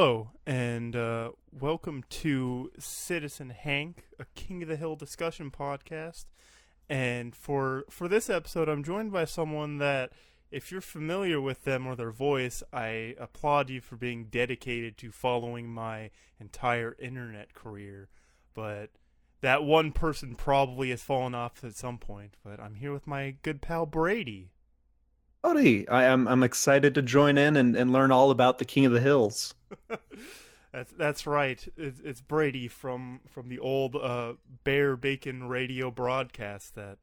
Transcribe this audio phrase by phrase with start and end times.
[0.00, 6.26] Hello, and uh, welcome to Citizen Hank, a King of the Hill discussion podcast.
[6.88, 10.12] And for for this episode, I'm joined by someone that,
[10.52, 15.10] if you're familiar with them or their voice, I applaud you for being dedicated to
[15.10, 18.08] following my entire internet career.
[18.54, 18.90] But
[19.40, 22.36] that one person probably has fallen off at some point.
[22.44, 24.52] But I'm here with my good pal Brady.
[25.42, 25.88] Howdy.
[25.88, 28.92] I am I'm excited to join in and, and learn all about the King of
[28.92, 29.54] the Hills.
[30.72, 31.66] that's that's right.
[31.76, 36.74] It's, it's, Brady from from the old uh, Bear Bacon radio broadcast.
[36.74, 36.98] That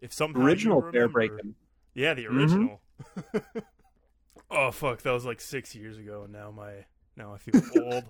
[0.00, 1.54] if somehow original remember, Bear Bacon.
[1.94, 2.80] Yeah, the original.
[3.14, 3.58] Mm-hmm.
[4.50, 8.04] oh fuck, that was like six years ago, and now my now I feel old.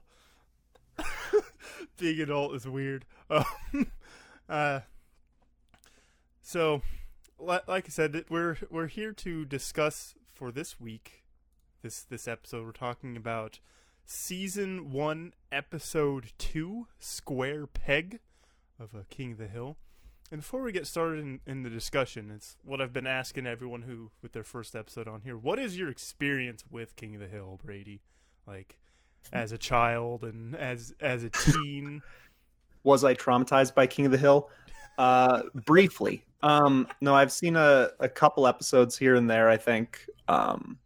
[1.98, 3.06] Being adult is weird.
[3.30, 3.44] Um,
[4.48, 4.80] uh,
[6.42, 6.82] so
[7.40, 11.24] like I said, we're we're here to discuss for this week,
[11.82, 12.64] this this episode.
[12.64, 13.60] We're talking about
[14.10, 18.18] season one, episode two, Square Peg,
[18.78, 19.76] of uh, King of the Hill.
[20.32, 23.82] And before we get started in, in the discussion, it's what I've been asking everyone
[23.82, 25.36] who with their first episode on here.
[25.36, 28.02] What is your experience with King of the Hill, Brady?
[28.46, 28.78] Like
[29.32, 32.02] as a child and as as a teen.
[32.82, 34.50] Was I traumatized by King of the Hill?
[34.98, 36.24] Uh, briefly.
[36.42, 39.48] Um, no, I've seen a, a couple episodes here and there.
[39.48, 40.04] I think.
[40.26, 40.79] Um,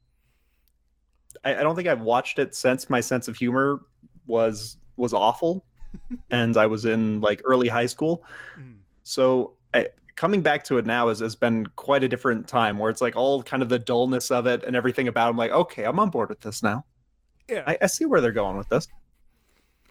[1.44, 3.80] I, I don't think I've watched it since my sense of humor
[4.26, 5.64] was was awful,
[6.30, 8.24] and I was in like early high school.
[8.58, 8.76] Mm.
[9.02, 12.90] So I, coming back to it now has, has been quite a different time where
[12.90, 15.28] it's like all kind of the dullness of it and everything about.
[15.28, 16.84] It, I'm like, okay, I'm on board with this now.
[17.48, 18.88] Yeah, I, I see where they're going with this.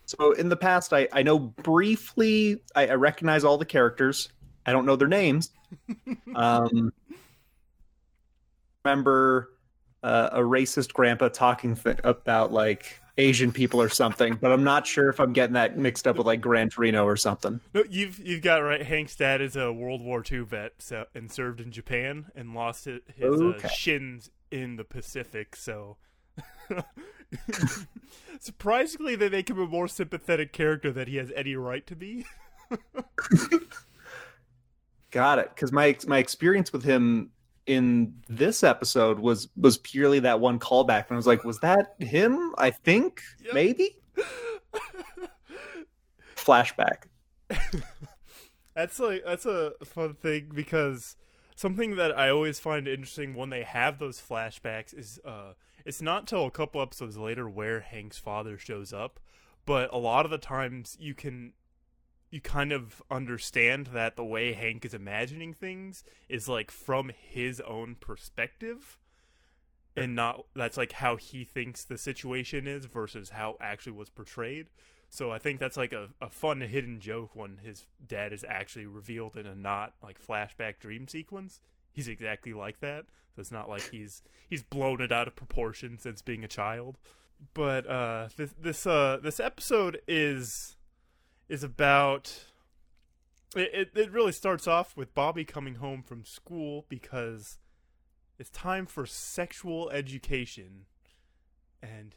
[0.05, 4.29] So in the past, I, I know briefly, I, I recognize all the characters.
[4.65, 5.51] I don't know their names.
[6.35, 6.91] um,
[8.83, 9.53] remember
[10.03, 14.87] uh, a racist grandpa talking th- about like Asian people or something, but I'm not
[14.87, 17.59] sure if I'm getting that mixed up with like Gran Torino or something.
[17.73, 18.81] No, you've you've got right.
[18.81, 22.85] Hank's dad is a World War II vet so, and served in Japan and lost
[22.85, 23.67] his, his uh, okay.
[23.67, 25.55] uh, shins in the Pacific.
[25.55, 25.97] So
[28.39, 32.25] surprisingly, they make him a more sympathetic character than he has any right to be.
[35.11, 35.51] Got it.
[35.53, 37.29] Because my my experience with him
[37.65, 41.95] in this episode was was purely that one callback, and I was like, was that
[41.99, 42.53] him?
[42.57, 43.53] I think yep.
[43.53, 43.97] maybe.
[46.35, 47.03] Flashback.
[48.75, 51.15] that's like that's a fun thing because
[51.55, 55.53] something that I always find interesting when they have those flashbacks is uh
[55.85, 59.19] it's not till a couple episodes later where Hank's father shows up,
[59.65, 61.53] but a lot of the times you can
[62.33, 67.61] you kind of understand that the way Hank is imagining things is like from his
[67.61, 68.97] own perspective
[69.95, 74.65] and not that's like how he thinks the situation is versus how actually was portrayed.
[75.11, 78.87] So I think that's like a, a fun hidden joke when his dad is actually
[78.87, 81.61] revealed in a not like flashback dream sequence.
[81.91, 83.05] He's exactly like that.
[83.35, 86.97] So it's not like he's he's blown it out of proportion since being a child.
[87.53, 90.77] But uh this this uh this episode is
[91.49, 92.45] is about
[93.55, 97.59] it, it, it really starts off with Bobby coming home from school because
[98.39, 100.85] it's time for sexual education.
[101.81, 102.15] And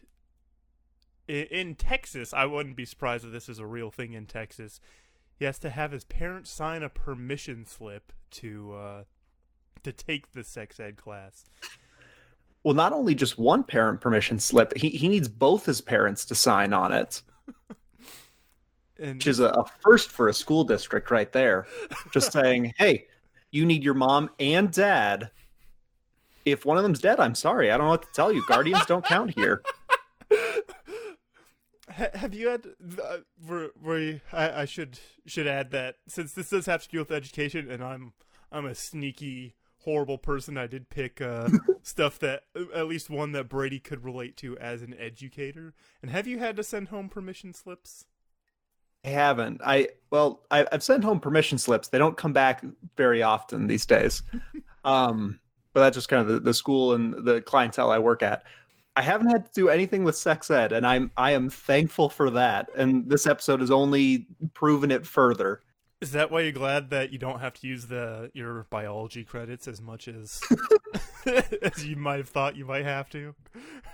[1.28, 4.80] in, in Texas, I wouldn't be surprised if this is a real thing in Texas.
[5.38, 9.04] He has to have his parents sign a permission slip to uh,
[9.82, 11.44] to take the sex ed class.
[12.64, 16.34] Well, not only just one parent permission slip, he, he needs both his parents to
[16.34, 17.22] sign on it.
[18.98, 21.66] And Which is a, a first for a school district right there.
[22.12, 23.06] Just saying, hey,
[23.50, 25.30] you need your mom and dad.
[26.44, 27.70] If one of them's dead, I'm sorry.
[27.70, 28.44] I don't know what to tell you.
[28.46, 29.62] Guardians don't count here.
[31.88, 32.66] have you had
[33.02, 36.98] uh, where, where I, I, should should add that since this does have to do
[36.98, 38.12] with education and I'm
[38.52, 39.54] I'm a sneaky
[39.84, 41.48] horrible person I did pick uh,
[41.82, 42.42] stuff that
[42.74, 46.56] at least one that Brady could relate to as an educator and have you had
[46.56, 48.04] to send home permission slips
[49.08, 49.60] haven't.
[49.64, 51.88] I well, I, have sent home permission slips.
[51.88, 52.64] They don't come back
[52.96, 54.22] very often these days.
[54.84, 55.40] um,
[55.72, 58.44] but that's just kind of the, the school and the clientele I work at.
[58.96, 62.30] I haven't had to do anything with sex ed, and I'm I am thankful for
[62.30, 62.70] that.
[62.74, 65.60] And this episode has only proven it further.
[66.00, 69.68] Is that why you're glad that you don't have to use the your biology credits
[69.68, 70.40] as much as
[71.62, 73.34] as you might have thought you might have to?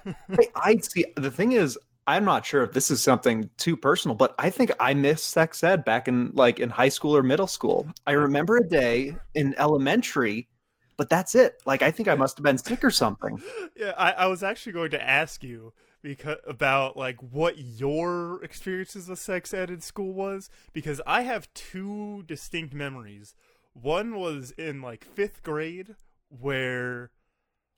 [0.07, 1.05] I, I see.
[1.17, 1.77] The thing is,
[2.07, 5.63] I'm not sure if this is something too personal, but I think I missed sex
[5.63, 7.87] ed back in like in high school or middle school.
[8.07, 10.49] I remember a day in elementary,
[10.97, 11.63] but that's it.
[11.65, 13.41] Like I think I must have been sick or something.
[13.77, 15.73] Yeah, I, I was actually going to ask you
[16.03, 21.53] because about like what your experiences of sex ed in school was because I have
[21.55, 23.35] two distinct memories.
[23.73, 25.95] One was in like 5th grade
[26.29, 27.11] where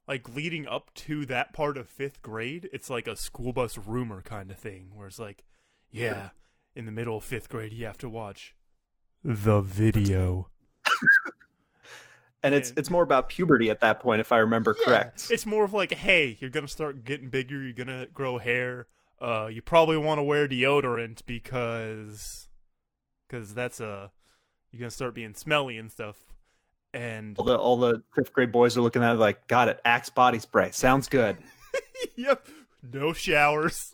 [0.07, 4.23] like leading up to that part of 5th grade, it's like a school bus rumor
[4.23, 5.45] kind of thing where it's like,
[5.91, 6.31] yeah,
[6.75, 8.55] in the middle of 5th grade you have to watch
[9.25, 10.49] the video.
[12.43, 15.29] and it's it's more about puberty at that point, if I remember correct.
[15.31, 17.63] It's more of like, hey, you're gonna start getting bigger.
[17.63, 18.87] You're gonna grow hair.
[19.21, 22.49] Uh, you probably want to wear deodorant because,
[23.27, 24.09] because that's uh,
[24.71, 26.34] you're gonna start being smelly and stuff.
[26.95, 29.81] And All the all the fifth grade boys are looking at it like, got it,
[29.85, 31.37] Axe body spray, sounds good.
[32.17, 32.47] yep,
[32.93, 33.93] no showers.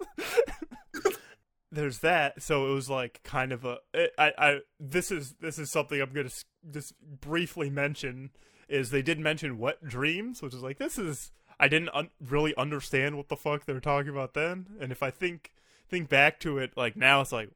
[1.73, 2.43] There's that.
[2.43, 3.79] So it was like kind of a.
[3.95, 6.29] Eh, I I this is this is something I'm gonna
[6.71, 8.31] just briefly mention.
[8.69, 12.55] Is they did mention wet dreams, which is like this is I didn't un- really
[12.57, 15.53] understand what the fuck they were talking about then, and if I think
[15.89, 17.51] think back to it like now, it's like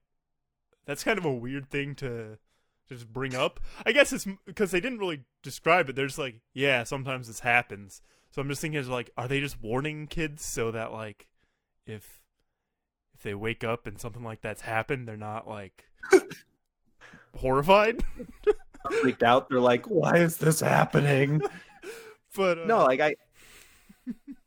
[0.86, 2.38] that's kind of a weird thing to
[2.88, 3.60] just bring up.
[3.84, 5.96] I guess it's because they didn't really describe it.
[5.96, 8.02] They're just like, yeah, sometimes this happens.
[8.30, 11.28] So I'm just thinking, is like, are they just warning kids so that like,
[11.86, 12.20] if
[13.14, 15.84] if they wake up and something like that's happened, they're not like
[17.36, 18.04] horrified?
[19.00, 21.40] Freaked out, they're like, why is this happening?
[22.36, 23.14] But uh, no, like I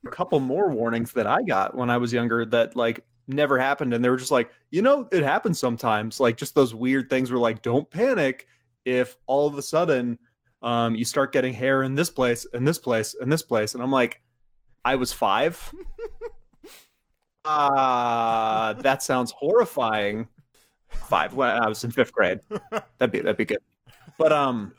[0.06, 3.94] a couple more warnings that I got when I was younger that like never happened
[3.94, 6.20] and they were just like, you know, it happens sometimes.
[6.20, 8.48] Like just those weird things were like, don't panic
[8.86, 10.18] if all of a sudden
[10.64, 13.74] um you start getting hair in this place and this place and this place.
[13.74, 14.22] And I'm like,
[14.86, 15.74] I was five.
[17.50, 20.28] Ah, that sounds horrifying.
[20.90, 21.34] Five.
[21.34, 22.42] when I was in fifth grade.
[22.98, 23.60] That'd be that'd be good.
[24.18, 24.74] But um,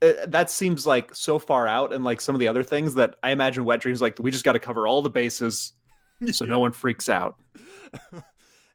[0.00, 3.16] it, that seems like so far out, and like some of the other things that
[3.22, 5.74] I imagine wet dreams like we just got to cover all the bases
[6.32, 7.36] so no one freaks out.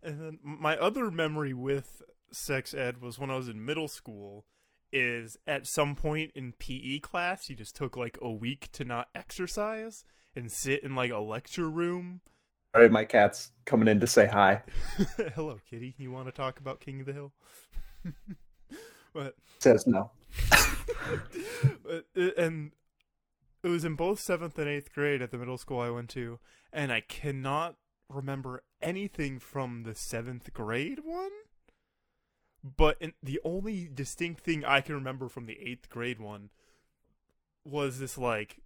[0.03, 2.01] And then my other memory with
[2.31, 4.45] sex ed was when I was in middle school.
[4.93, 9.09] Is at some point in PE class, you just took like a week to not
[9.13, 12.21] exercise and sit in like a lecture room.
[12.73, 14.63] All right, my cat's coming in to say hi.
[15.35, 15.95] Hello, kitty.
[15.97, 17.33] You want to talk about King of the Hill?
[19.13, 20.11] but Says no.
[21.83, 22.05] but,
[22.37, 22.71] and
[23.63, 26.39] it was in both seventh and eighth grade at the middle school I went to,
[26.71, 27.75] and I cannot
[28.09, 31.31] remember anything from the seventh grade one.
[32.63, 36.49] But in, the only distinct thing I can remember from the eighth grade one
[37.63, 38.61] was this like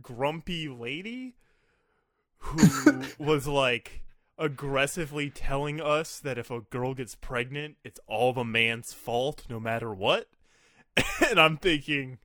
[0.00, 1.34] grumpy lady
[2.38, 4.02] who was like
[4.38, 9.60] aggressively telling us that if a girl gets pregnant, it's all the man's fault, no
[9.60, 10.28] matter what.
[11.28, 12.18] and I'm thinking,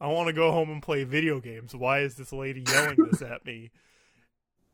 [0.00, 1.74] I want to go home and play video games.
[1.74, 3.70] Why is this lady yelling this at me?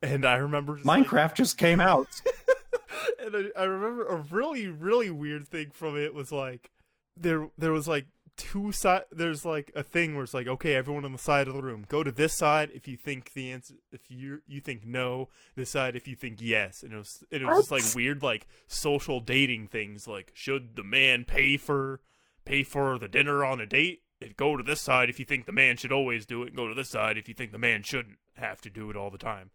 [0.01, 2.07] And I remember just, like- Minecraft just came out.
[3.19, 6.71] and I, I remember a really really weird thing from it was like
[7.17, 11.05] there there was like two side there's like a thing where it's like okay everyone
[11.05, 13.75] on the side of the room go to this side if you think the answer
[13.91, 16.81] if you you think no this side if you think yes.
[16.83, 20.75] And it was and it was just like weird like social dating things like should
[20.75, 22.01] the man pay for
[22.45, 24.01] pay for the dinner on a date?
[24.23, 26.55] And go to this side if you think the man should always do it and
[26.55, 29.09] go to this side if you think the man shouldn't have to do it all
[29.09, 29.49] the time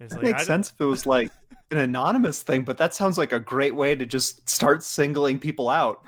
[0.00, 1.30] it's That like, makes sense if it was like
[1.70, 5.68] an anonymous thing, but that sounds like a great way to just start singling people
[5.68, 6.04] out.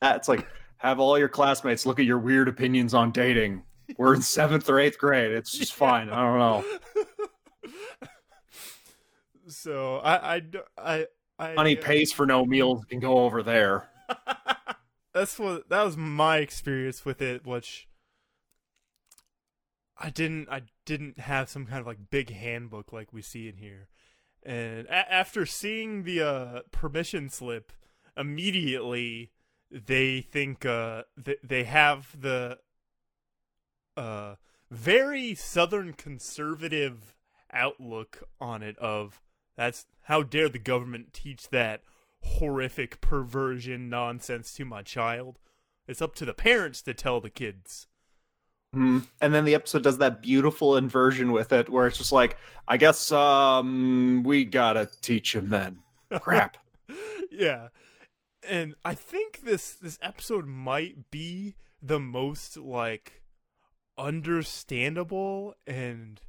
[0.00, 0.46] That's like
[0.78, 3.62] have all your classmates look at your weird opinions on dating.
[3.96, 5.32] We're in seventh or eighth grade.
[5.32, 6.10] It's just fine.
[6.10, 6.64] I don't know.
[9.48, 10.42] so I I
[10.78, 11.06] I,
[11.38, 12.84] I Money uh, pays for no meals.
[12.84, 13.88] Can go over there.
[15.14, 17.88] that's what that was my experience with it, which
[19.98, 23.56] I didn't I didn't have some kind of like big handbook like we see in
[23.56, 23.88] here,
[24.42, 27.72] and a- after seeing the uh, permission slip,
[28.16, 29.32] immediately
[29.70, 32.56] they think uh th- they have the
[33.96, 34.36] uh
[34.70, 37.16] very southern conservative
[37.52, 39.20] outlook on it of
[39.56, 41.82] that's how dare the government teach that
[42.22, 45.38] horrific perversion nonsense to my child?
[45.88, 47.86] It's up to the parents to tell the kids
[48.76, 48.98] Hmm.
[49.22, 52.36] And then the episode does that beautiful inversion with it, where it's just like,
[52.68, 55.78] I guess um we gotta teach him then.
[56.20, 56.58] Crap.
[57.30, 57.68] yeah
[58.48, 63.22] and i think this this episode might be the most like
[63.98, 66.20] understandable and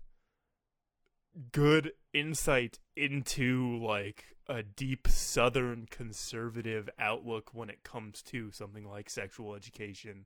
[1.52, 9.10] good insight into like a deep southern conservative outlook when it comes to something like
[9.10, 10.26] sexual education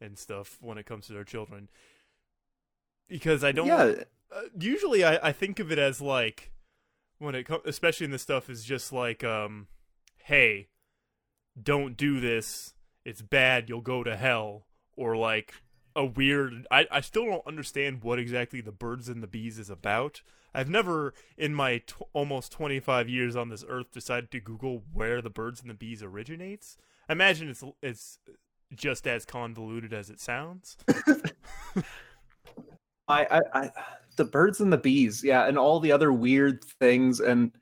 [0.00, 1.68] and stuff when it comes to their children
[3.08, 4.04] because i don't yeah.
[4.34, 6.50] uh, usually I, I think of it as like
[7.18, 9.66] when it comes, especially in this stuff, is just like, um,
[10.24, 10.68] hey,
[11.60, 12.74] don't do this.
[13.04, 13.68] It's bad.
[13.68, 14.66] You'll go to hell.
[14.96, 15.54] Or like
[15.94, 16.66] a weird.
[16.70, 20.22] I I still don't understand what exactly the birds and the bees is about.
[20.52, 25.22] I've never, in my t- almost 25 years on this earth, decided to Google where
[25.22, 26.76] the birds and the bees originates.
[27.08, 28.18] I imagine it's it's
[28.74, 30.76] just as convoluted as it sounds.
[33.08, 33.70] I, I, I,
[34.16, 37.52] the birds and the bees, yeah, and all the other weird things, and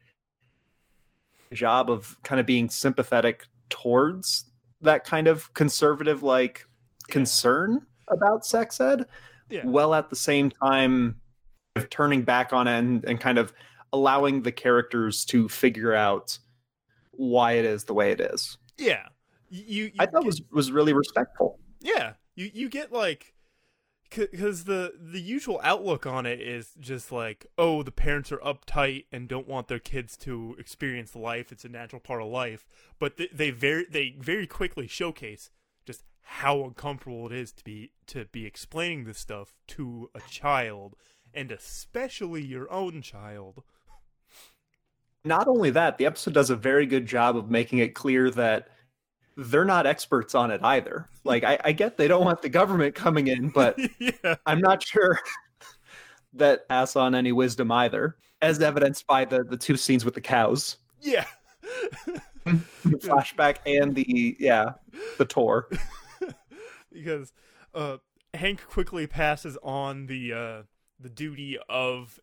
[1.52, 4.46] job of kind of being sympathetic towards
[4.80, 6.66] that kind of conservative like
[7.08, 7.12] Yeah.
[7.12, 9.06] concern about sex ed,
[9.48, 9.64] Yeah.
[9.64, 11.20] while at the same time
[11.76, 13.52] of turning back on it and, and kind of
[13.92, 16.36] allowing the characters to figure out
[17.12, 18.58] why it is the way it is.
[18.76, 19.06] Yeah,
[19.48, 19.84] you.
[19.84, 21.58] you, I thought get- was was really respectful.
[21.80, 23.34] Yeah, you you get like
[24.08, 29.04] because the the usual outlook on it is just like oh the parents are uptight
[29.10, 32.64] and don't want their kids to experience life it's a natural part of life
[33.00, 35.50] but they, they very they very quickly showcase
[35.84, 40.94] just how uncomfortable it is to be to be explaining this stuff to a child
[41.34, 43.64] and especially your own child
[45.26, 48.68] not only that, the episode does a very good job of making it clear that
[49.36, 51.08] they're not experts on it either.
[51.24, 54.82] Like, I, I get they don't want the government coming in, but yeah I'm not
[54.82, 55.18] sure
[56.34, 60.20] that pass on any wisdom either, as evidenced by the the two scenes with the
[60.20, 61.26] cows, yeah
[62.46, 64.72] the flashback and the yeah,
[65.18, 65.68] the tour.
[66.92, 67.32] because
[67.74, 67.98] uh,
[68.34, 70.62] Hank quickly passes on the uh,
[71.00, 72.18] the duty of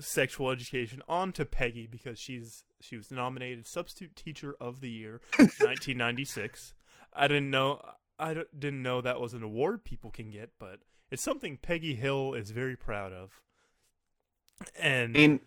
[0.00, 5.20] sexual education on to Peggy because she's she was nominated substitute teacher of the year
[5.36, 6.74] 1996.
[7.14, 7.80] I didn't know
[8.18, 12.34] I didn't know that was an award people can get, but it's something Peggy Hill
[12.34, 13.40] is very proud of.
[14.78, 15.40] And I mean,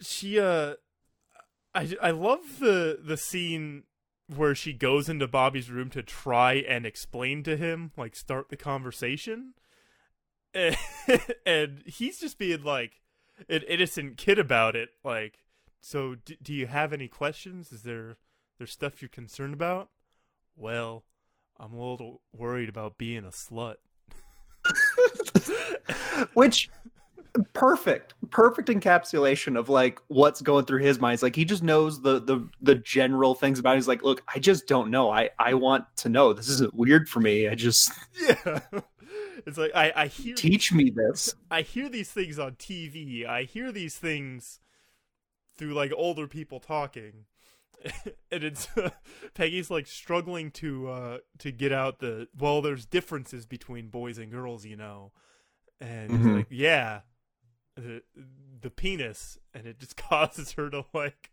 [0.00, 0.74] she uh
[1.74, 3.84] I I love the the scene
[4.34, 8.56] where she goes into Bobby's room to try and explain to him, like start the
[8.56, 9.54] conversation.
[10.54, 10.76] And,
[11.46, 13.01] and he's just being like
[13.48, 15.38] an innocent kid about it, like
[15.80, 17.72] so d- do you have any questions?
[17.72, 18.16] Is there
[18.58, 19.88] there stuff you're concerned about?
[20.56, 21.04] Well,
[21.58, 23.76] I'm a little worried about being a slut.
[26.34, 26.70] which
[27.54, 32.02] perfect perfect encapsulation of like what's going through his mind It's like he just knows
[32.02, 33.76] the the the general things about it.
[33.78, 37.08] he's like look i just don't know i i want to know this isn't weird
[37.08, 37.90] for me i just
[38.28, 38.60] Yeah.
[39.46, 43.26] It's like I, I hear teach me this I hear these things on TV.
[43.26, 44.60] I hear these things
[45.56, 47.26] through like older people talking.
[48.30, 48.68] and it's
[49.34, 54.30] Peggy's like struggling to uh to get out the well there's differences between boys and
[54.30, 55.12] girls, you know.
[55.80, 56.34] And Mhm.
[56.34, 57.00] like, yeah,
[57.76, 58.02] the
[58.60, 61.30] the penis and it just causes her to like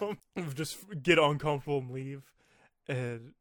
[0.00, 0.18] um,
[0.54, 2.22] just get uncomfortable and leave.
[2.88, 3.32] And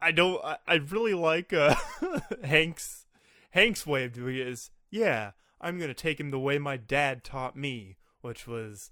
[0.00, 1.74] I, don't I, I really like uh
[2.44, 3.06] Hank's
[3.50, 7.24] Hank's way of doing it is, yeah, I'm gonna take him the way my dad
[7.24, 8.90] taught me, which was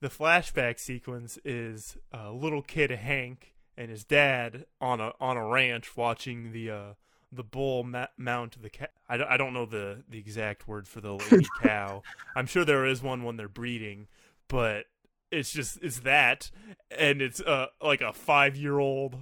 [0.00, 5.46] the flashback sequence is uh, little kid Hank and his dad on a on a
[5.46, 6.92] ranch watching the uh,
[7.30, 8.86] the bull ma- mount the cow.
[9.08, 12.02] I don't, I don't know the the exact word for the lady cow.
[12.34, 14.08] I'm sure there is one when they're breeding,
[14.48, 14.86] but
[15.30, 16.50] it's just it's that,
[16.96, 19.16] and it's uh like a five year old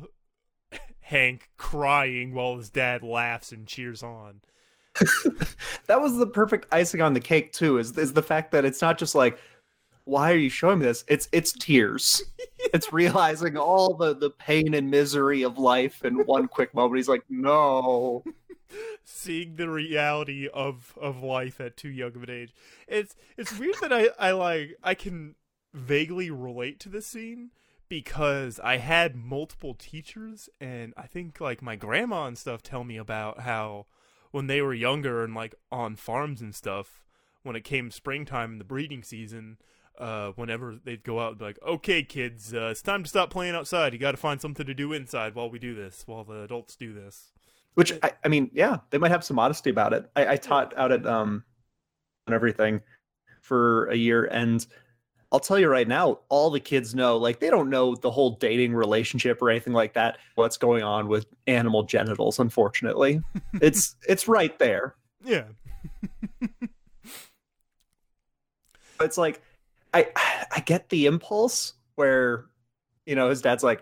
[1.01, 4.41] Hank crying while his dad laughs and cheers on.
[5.87, 8.83] that was the perfect icing on the cake too is is the fact that it's
[8.83, 9.39] not just like
[10.03, 12.21] why are you showing me this it's it's tears
[12.75, 17.09] it's realizing all the the pain and misery of life in one quick moment he's
[17.09, 18.25] like no
[19.05, 22.55] seeing the reality of of life at too young of an age.
[22.89, 25.35] It's it's weird that I I like I can
[25.73, 27.51] vaguely relate to this scene
[27.91, 32.97] because I had multiple teachers and I think like my grandma and stuff tell me
[32.97, 33.85] about how
[34.31, 37.05] when they were younger and like on farms and stuff
[37.43, 39.59] when it came springtime in the breeding season
[39.99, 43.29] uh, whenever they'd go out, and be like, "Okay, kids, uh, it's time to stop
[43.29, 43.93] playing outside.
[43.93, 46.75] You got to find something to do inside while we do this, while the adults
[46.75, 47.33] do this."
[47.75, 50.77] which I, I mean yeah they might have some modesty about it I, I taught
[50.77, 51.45] out at um
[52.27, 52.81] and everything
[53.41, 54.67] for a year and
[55.33, 58.31] i'll tell you right now all the kids know like they don't know the whole
[58.37, 63.21] dating relationship or anything like that what's going on with animal genitals unfortunately.
[63.61, 64.95] It's it's right there.
[65.25, 65.45] Yeah,
[69.01, 69.43] it's like
[69.93, 70.07] i
[70.53, 72.47] i get the impulse where
[73.07, 73.81] you know his dad's like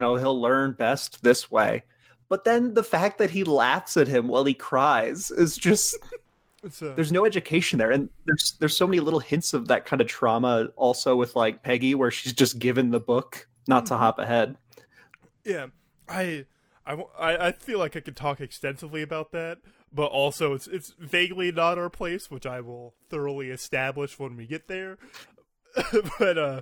[0.00, 1.82] you know he'll learn best this way.
[2.28, 5.98] But then the fact that he laughs at him while he cries is just
[6.62, 9.84] It's uh, there's no education there, and there's there's so many little hints of that
[9.84, 13.94] kind of trauma also with like Peggy, where she's just given the book, not to
[13.94, 13.98] Mhm.
[13.98, 14.56] hop ahead.
[15.44, 15.66] yeah,
[16.08, 16.46] I,
[16.86, 19.58] I, I feel like I could talk extensively about that,
[19.92, 24.46] but also it's it's vaguely not our place, which I will thoroughly establish when we
[24.46, 24.98] get there.
[26.18, 26.60] but uh,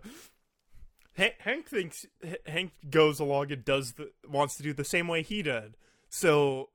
[1.16, 2.06] Hank, Hank thinks
[2.46, 5.74] Hank goes along and does the wants to do the same way he did.
[6.08, 6.70] So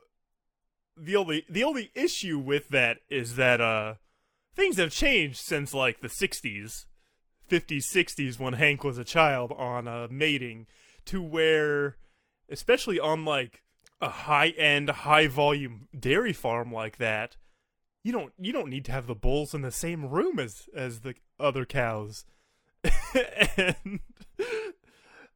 [0.98, 3.96] the only the only issue with that is that uh
[4.54, 6.86] things have changed since like the 60s
[7.50, 10.68] 50s 60s when hank was a child on uh mating
[11.06, 11.98] to where
[12.50, 13.62] especially on like
[14.02, 17.36] a high end high volume dairy farm like that
[18.06, 21.00] you don't you don't need to have the bulls in the same room as as
[21.00, 22.24] the other cows.
[23.58, 24.00] And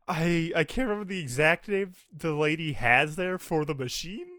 [0.07, 4.38] i i can't remember the exact name the lady has there for the machine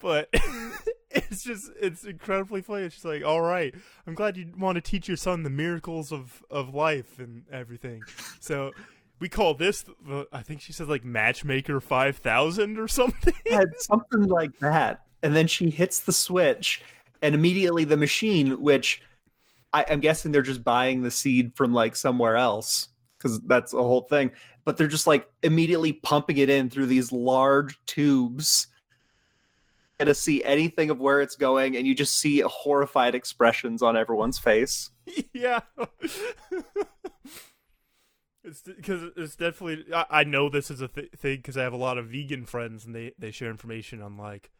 [0.00, 0.28] but
[1.10, 2.88] it's just it's incredibly funny.
[2.90, 3.74] She's like, "All right,
[4.06, 8.02] I'm glad you want to teach your son the miracles of of life and everything."
[8.40, 8.72] So
[9.20, 13.34] we call this, the, I think she says like Matchmaker Five Thousand or something.
[13.46, 15.02] Yeah, something like that.
[15.22, 16.82] And then she hits the switch,
[17.22, 19.02] and immediately the machine, which
[19.72, 22.88] I, I'm guessing they're just buying the seed from like somewhere else,
[23.18, 24.30] because that's the whole thing.
[24.64, 28.68] But they're just like immediately pumping it in through these large tubes
[30.06, 34.38] to see anything of where it's going, and you just see horrified expressions on everyone's
[34.38, 34.90] face.
[35.32, 35.60] yeah.
[38.42, 39.84] It's because it's definitely.
[39.94, 42.46] I, I know this is a th- thing because I have a lot of vegan
[42.46, 44.50] friends and they they share information on like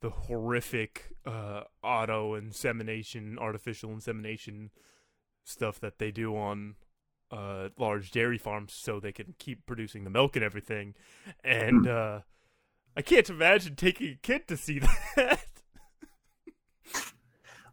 [0.00, 4.70] the horrific uh, auto insemination, artificial insemination
[5.42, 6.76] stuff that they do on
[7.30, 10.94] uh, large dairy farms so they can keep producing the milk and everything.
[11.42, 12.20] And uh,
[12.96, 14.78] I can't imagine taking a kid to see
[15.16, 15.40] that.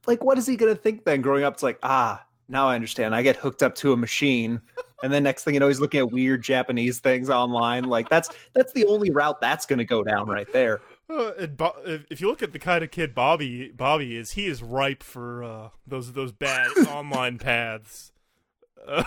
[0.07, 1.21] Like, what is he gonna think then?
[1.21, 3.13] Growing up, it's like, ah, now I understand.
[3.13, 4.59] I get hooked up to a machine,
[5.03, 7.83] and then next thing you know, he's looking at weird Japanese things online.
[7.83, 10.81] Like, that's that's the only route that's gonna go down right there.
[11.07, 14.31] Uh, and Bo- if if you look at the kind of kid Bobby Bobby is,
[14.31, 18.10] he is ripe for uh, those those bad online paths.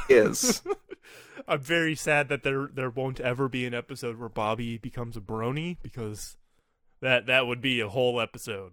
[0.08, 0.62] Is
[1.48, 5.20] I'm very sad that there there won't ever be an episode where Bobby becomes a
[5.20, 6.36] brony because
[7.00, 8.72] that that would be a whole episode.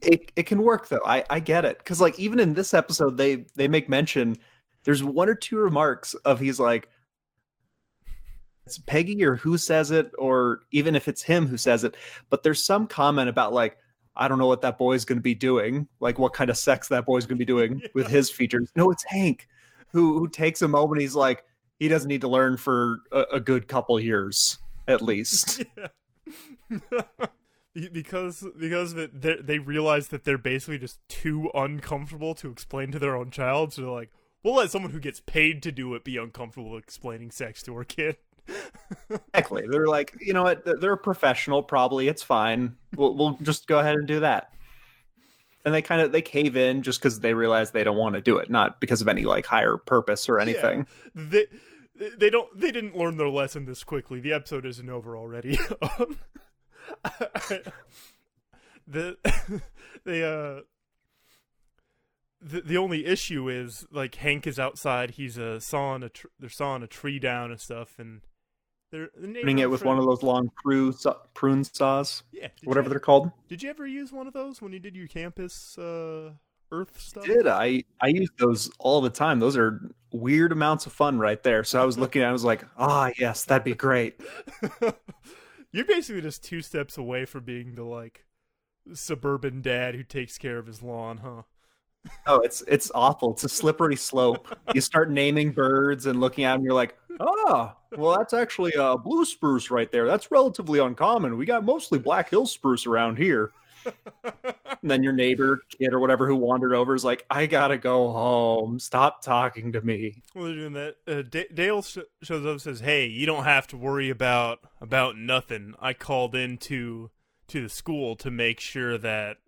[0.00, 1.02] it, it can work though.
[1.04, 4.36] I I get it because like even in this episode, they they make mention.
[4.84, 6.88] There's one or two remarks of he's like,
[8.66, 11.96] it's Peggy or who says it, or even if it's him who says it.
[12.30, 13.78] But there's some comment about like.
[14.14, 16.88] I don't know what that boy's going to be doing, like what kind of sex
[16.88, 18.70] that boy's going to be doing with his features.
[18.76, 19.48] No, it's Hank,
[19.92, 21.00] who who takes a moment.
[21.00, 21.44] He's like,
[21.78, 25.62] he doesn't need to learn for a, a good couple years at least.
[27.74, 32.98] Because because it, they they realize that they're basically just too uncomfortable to explain to
[32.98, 33.72] their own child.
[33.72, 34.10] So they're like,
[34.42, 37.84] we'll let someone who gets paid to do it be uncomfortable explaining sex to our
[37.84, 38.16] kid.
[39.34, 39.64] Exactly.
[39.70, 40.64] They're like, you know what?
[40.64, 41.62] They're a professional.
[41.62, 42.76] Probably it's fine.
[42.94, 44.52] We'll we'll just go ahead and do that.
[45.64, 48.20] And they kind of they cave in just because they realize they don't want to
[48.20, 50.86] do it, not because of any like higher purpose or anything.
[51.14, 51.46] they
[51.94, 54.20] they don't they didn't learn their lesson this quickly.
[54.20, 55.58] The episode isn't over already.
[55.82, 56.18] um,
[58.86, 59.16] the
[60.04, 60.62] they uh
[62.40, 65.12] the the only issue is like Hank is outside.
[65.12, 68.22] He's uh, sawing a tr- they're sawing a tree down and stuff, and
[68.92, 70.94] they're Turning it with one of those long prune
[71.34, 73.32] prune saws, yeah whatever they're called.
[73.48, 76.30] did you ever use one of those when you did your campus uh,
[76.70, 77.24] Earth stuff?
[77.24, 77.84] Did I?
[78.00, 79.40] I use those all the time.
[79.40, 79.80] Those are
[80.12, 81.64] weird amounts of fun right there.
[81.64, 84.20] So I was looking at, it, I was like, ah, yes, that'd be great.
[85.72, 88.24] You're basically just two steps away from being the like
[88.94, 91.42] suburban dad who takes care of his lawn, huh?
[92.26, 93.32] Oh, it's it's awful.
[93.32, 94.48] It's a slippery slope.
[94.74, 98.96] You start naming birds and looking at them, you're like, oh, well, that's actually a
[98.96, 100.06] blue spruce right there.
[100.06, 101.36] That's relatively uncommon.
[101.36, 103.52] We got mostly Black Hill spruce around here.
[104.24, 108.10] And then your neighbor, kid, or whatever who wandered over is like, I gotta go
[108.10, 108.78] home.
[108.78, 110.22] Stop talking to me.
[110.34, 110.96] Well, they're doing that.
[111.06, 114.60] Uh, D- Dale sh- shows up and says, "Hey, you don't have to worry about
[114.80, 115.74] about nothing.
[115.80, 117.10] I called into
[117.48, 119.38] to the school to make sure that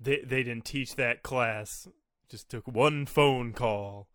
[0.00, 1.88] they they didn't teach that class.
[2.28, 4.08] Just took one phone call,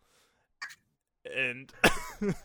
[1.25, 1.71] and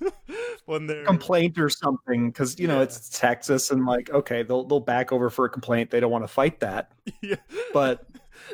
[0.64, 4.80] when they're Complaint or something, because you know it's Texas, and like, okay, they'll they'll
[4.80, 5.90] back over for a complaint.
[5.90, 7.36] They don't want to fight that, yeah,
[7.72, 8.06] but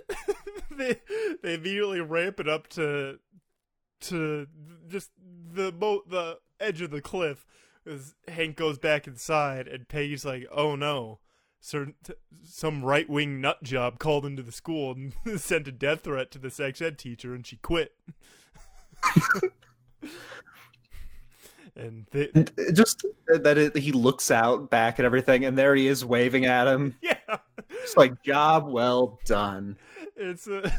[0.71, 1.01] they
[1.43, 3.19] they immediately ramp it up to
[4.03, 4.47] to
[4.89, 5.11] just
[5.53, 7.47] the mo- the edge of the cliff
[7.87, 11.21] as Hank goes back inside and Peggy's like, "Oh no."
[11.65, 11.95] Certain
[12.45, 16.39] some right wing nut job called into the school and sent a death threat to
[16.39, 17.93] the sex ed teacher, and she quit.
[21.75, 22.29] and they,
[22.73, 26.67] just that it, he looks out back at everything, and there he is waving at
[26.67, 26.97] him.
[27.03, 27.17] yeah,
[27.71, 29.79] It's like job well done.
[30.17, 30.71] it's uh,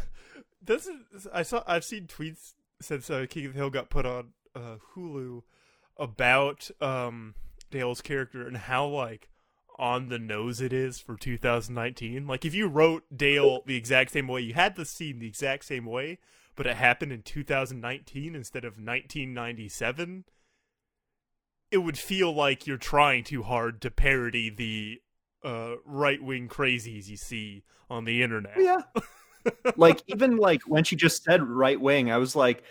[0.63, 4.05] this is I saw I've seen tweets since uh, King of the Hill got put
[4.05, 5.41] on uh, Hulu
[5.97, 7.33] about um
[7.71, 9.29] Dale's character and how like
[9.77, 12.27] on the nose it is for 2019.
[12.27, 15.65] Like if you wrote Dale the exact same way, you had the scene the exact
[15.65, 16.19] same way,
[16.55, 20.25] but it happened in 2019 instead of 1997,
[21.71, 25.01] it would feel like you're trying too hard to parody the
[25.43, 28.55] uh, right-wing crazies you see on the internet.
[28.57, 28.81] Yeah.
[29.75, 32.63] like even like when she just said right wing, I was like,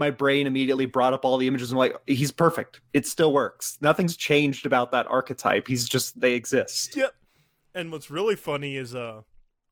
[0.00, 2.80] my brain immediately brought up all the images and like he's perfect.
[2.92, 3.78] It still works.
[3.80, 5.68] Nothing's changed about that archetype.
[5.68, 6.96] He's just they exist.
[6.96, 7.14] Yep.
[7.74, 9.22] And what's really funny is uh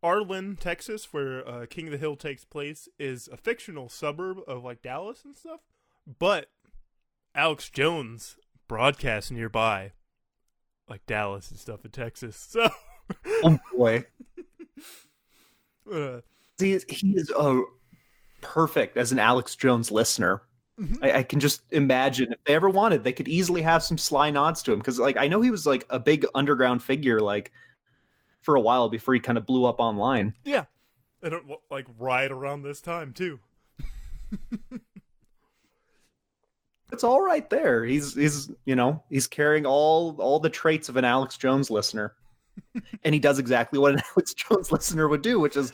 [0.03, 4.63] Arlen, Texas, where uh, King of the Hill takes place, is a fictional suburb of
[4.63, 5.61] like Dallas and stuff.
[6.21, 6.51] But
[7.35, 8.37] Alex Jones
[8.69, 9.93] broadcasts nearby,
[10.89, 12.37] like Dallas and stuff in Texas.
[12.37, 12.71] So,
[13.43, 14.05] Oh boy.
[15.93, 16.21] uh,
[16.59, 17.61] he is, he is uh,
[18.41, 20.43] perfect as an Alex Jones listener.
[20.81, 20.99] Mhm.
[21.03, 24.31] I, I can just imagine if they ever wanted, they could easily have some sly
[24.31, 27.51] nods to him because, like, I know he was like a big underground figure, like
[28.43, 30.35] for a while before he kind of blew up online.
[30.45, 30.65] yeah,
[31.23, 33.41] and don't like right around this time too.
[36.91, 37.85] It's all right there.
[37.85, 42.15] He's he's you know he's carrying all all the traits of an Alex Jones listener,
[43.05, 45.73] and he does exactly what an Alex Jones listener would do, which is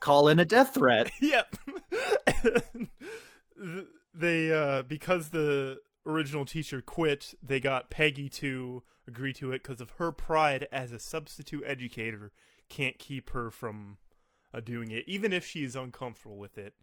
[0.00, 1.08] call in a death threat.
[1.20, 1.54] yep.
[4.14, 9.80] they uh because the original teacher quit, they got Peggy to agree to it because
[9.80, 12.32] of her pride as a substitute educator
[12.68, 13.98] can't keep her from
[14.54, 16.74] uh, doing it even if she's uncomfortable with it.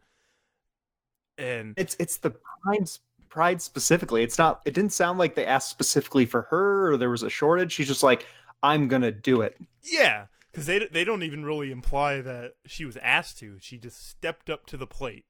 [1.38, 2.90] And It's it's the pride
[3.30, 4.22] pride specifically.
[4.22, 4.62] It's not.
[4.66, 7.72] It didn't sound like they asked specifically for her or there was a shortage.
[7.72, 8.28] She's just like,
[8.62, 9.58] I'm gonna do it.
[9.84, 13.58] yeah, cuz they they don't even really imply that she was asked to.
[13.60, 15.26] She just stepped up to the plate.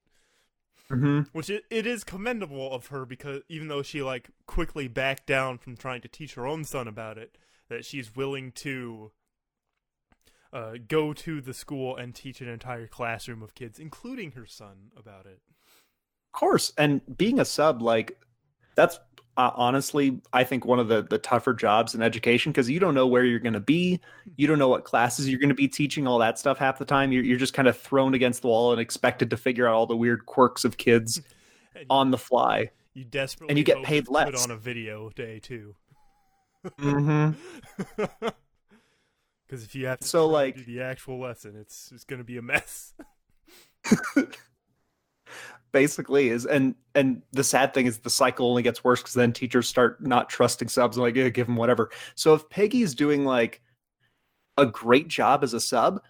[0.90, 1.20] Mm-hmm.
[1.32, 5.56] which it, it is commendable of her because even though she like quickly backed down
[5.56, 7.38] from trying to teach her own son about it
[7.70, 9.12] that she's willing to
[10.52, 14.90] uh, go to the school and teach an entire classroom of kids including her son
[14.94, 15.40] about it
[16.34, 18.18] Of course, and being a sub, like
[18.74, 18.98] that's
[19.36, 22.94] uh, honestly, I think one of the the tougher jobs in education because you don't
[22.94, 24.00] know where you're going to be,
[24.36, 26.58] you don't know what classes you're going to be teaching, all that stuff.
[26.58, 29.36] Half the time, you're you're just kind of thrown against the wall and expected to
[29.36, 31.20] figure out all the weird quirks of kids
[31.90, 32.70] on the fly.
[32.94, 34.44] you desperately and you get paid put less.
[34.44, 35.74] on a video day too
[36.78, 37.32] Mm-hmm.
[39.46, 42.36] because if you have to So, like- do the actual lesson it's it's gonna be
[42.38, 42.94] a mess
[45.72, 49.32] Basically, is and and the sad thing is the cycle only gets worse because then
[49.32, 51.90] teachers start not trusting subs like yeah, give them whatever.
[52.14, 53.62] So if Peggy's doing like
[54.58, 56.00] a great job as a sub,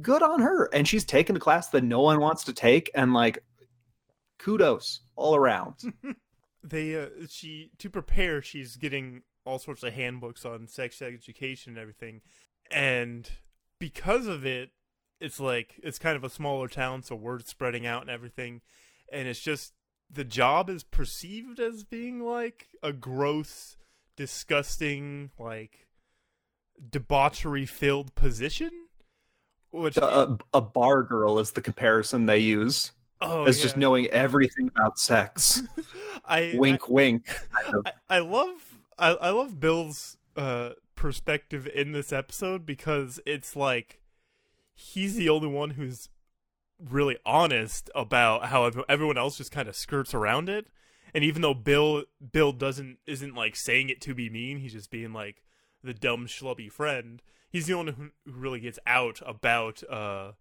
[0.00, 0.66] good on her.
[0.72, 3.44] And she's taken a class that no one wants to take, and like
[4.38, 5.76] kudos all around.
[6.62, 11.78] they uh she to prepare she's getting all sorts of handbooks on sex education and
[11.78, 12.20] everything
[12.70, 13.30] and
[13.78, 14.70] because of it
[15.20, 18.60] it's like it's kind of a smaller town so word spreading out and everything
[19.12, 19.72] and it's just
[20.10, 23.76] the job is perceived as being like a gross
[24.16, 25.86] disgusting like
[26.90, 28.70] debauchery filled position
[29.70, 34.70] which a, a bar girl is the comparison they use oh as just knowing everything
[34.74, 35.62] about sex.
[36.24, 37.26] I, wink, wink.
[37.54, 44.00] I, I love I, I love Bill's uh perspective in this episode because it's like
[44.74, 46.08] he's the only one who's
[46.88, 50.66] really honest about how everyone else just kind of skirts around it.
[51.12, 54.90] And even though Bill Bill doesn't isn't like saying it to be mean he's just
[54.90, 55.42] being like
[55.82, 60.32] the dumb schlubby friend he's the only who, who really gets out about uh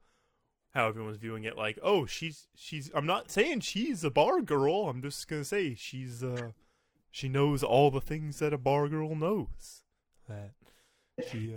[0.72, 4.90] how everyone's viewing it like oh she's she's i'm not saying she's a bar girl
[4.90, 6.52] i'm just gonna say she's uh
[7.12, 9.84] she knows all the things that a bar girl knows.
[10.28, 10.52] That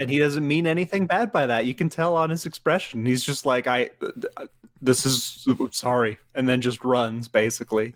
[0.00, 1.66] and he doesn't mean anything bad by that.
[1.66, 3.04] You can tell on his expression.
[3.04, 3.90] He's just like, I,
[4.80, 7.94] this is sorry, and then just runs basically.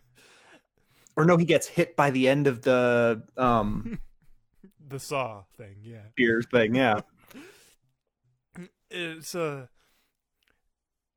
[1.16, 3.98] Or no, he gets hit by the end of the um
[4.88, 6.74] the saw thing yeah beer thing.
[6.74, 7.00] Yeah,
[8.90, 9.66] it's uh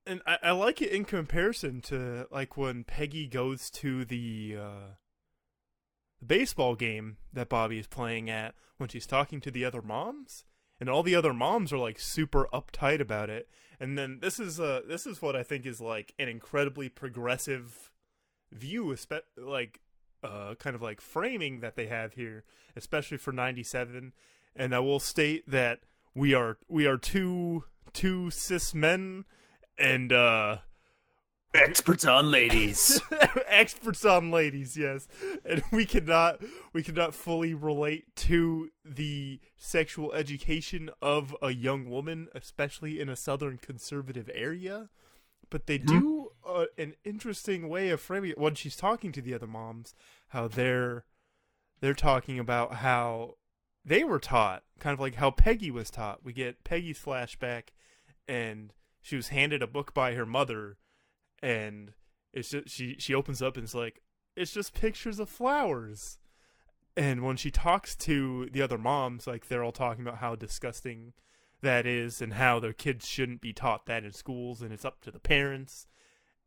[0.06, 4.96] and I, I like it in comparison to like when Peggy goes to the uh
[6.20, 10.46] the baseball game that Bobby is playing at when she's talking to the other moms
[10.80, 13.50] and all the other moms are like super uptight about it.
[13.80, 17.92] And then this is uh this is what I think is like an incredibly progressive
[18.52, 18.96] view,
[19.38, 19.80] like
[20.24, 22.44] uh kind of like framing that they have here,
[22.76, 24.14] especially for 97.
[24.56, 25.82] And I will state that
[26.16, 29.26] we are we are two two cis men
[29.78, 30.58] and uh
[31.54, 33.02] experts on ladies.
[33.48, 35.08] Experts on ladies yes.
[35.46, 36.42] And we cannot
[36.74, 43.16] we cannot fully relate to the sexual education of a young woman especially in a
[43.16, 44.90] southern conservative area.
[45.50, 48.38] But they do uh, an interesting way of framing it.
[48.38, 49.96] When she's talking to the other moms
[50.30, 51.06] how they're
[51.82, 53.36] they're talking about how
[53.84, 56.24] they were taught kind of like how peggy was taught.
[56.24, 57.70] We get peggy's flashback
[58.28, 60.78] and she was handed a book by her mother
[61.42, 61.94] and
[62.34, 64.02] it's just she she opens up and it's like
[64.36, 66.20] it's just pictures of flowers.
[66.96, 71.14] And when she talks to the other moms like they're all talking about how disgusting
[71.62, 75.02] that is and how their kids shouldn't be taught that in schools and it's up
[75.02, 75.88] to the parents.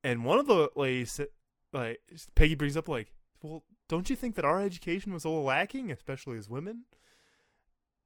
[0.05, 1.21] And one of the ladies
[1.73, 2.01] like
[2.35, 5.91] peggy brings up like well don't you think that our education was a little lacking
[5.91, 6.85] especially as women?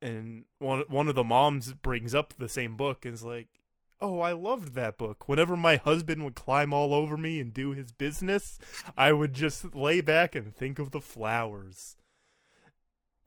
[0.02, 3.48] And one one of the moms brings up the same book and is like
[4.00, 5.26] Oh, I loved that book.
[5.28, 8.58] Whenever my husband would climb all over me and do his business,
[8.96, 11.96] I would just lay back and think of the flowers.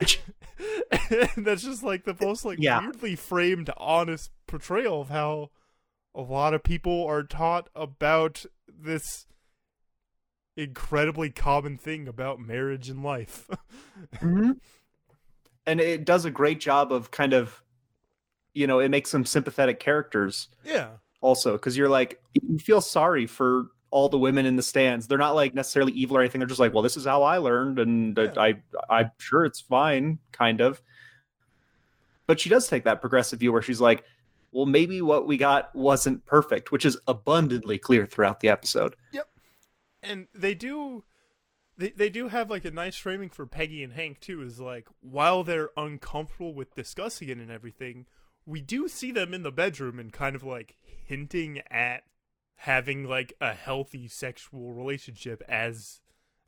[1.36, 2.80] and that's just like the most like Yeah.
[2.80, 5.50] weirdly framed honest portrayal of how
[6.14, 9.26] a lot of people are taught about this
[10.56, 13.48] incredibly common thing about marriage and life.
[14.16, 14.58] Mhm.
[15.66, 17.62] and it does a great job of kind of
[18.54, 20.88] you know it makes them sympathetic characters yeah.
[21.20, 25.18] also because you're like you feel sorry for all the women in the stands they're
[25.18, 27.78] not like necessarily evil or anything they're just like well this is how i learned
[27.78, 28.32] and Yeah.
[28.36, 28.54] i
[28.88, 30.80] i'm sure it's fine kind of
[32.26, 34.04] but she does take that progressive view where she's like
[34.52, 39.28] well maybe what we got wasn't perfect which is abundantly clear throughout the episode Yep.
[40.02, 41.04] and they do
[41.76, 44.86] they, they do have like a nice framing for Peggy and Hank too is like
[45.00, 48.06] while they're uncomfortable with discussing it and everything
[48.50, 52.02] we do see them in the bedroom and kind of like hinting at
[52.56, 56.00] having like a healthy sexual relationship as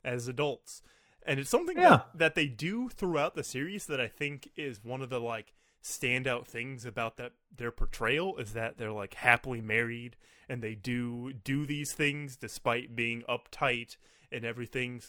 [0.03, 0.81] as adults
[1.25, 1.89] and it's something Yeah.
[1.89, 5.53] that, that they do throughout the series that I think is one of the like
[5.81, 10.15] standout things about that their portrayal is that they're like happily married
[10.49, 13.97] and they do do these things despite being uptight
[14.31, 15.01] and everything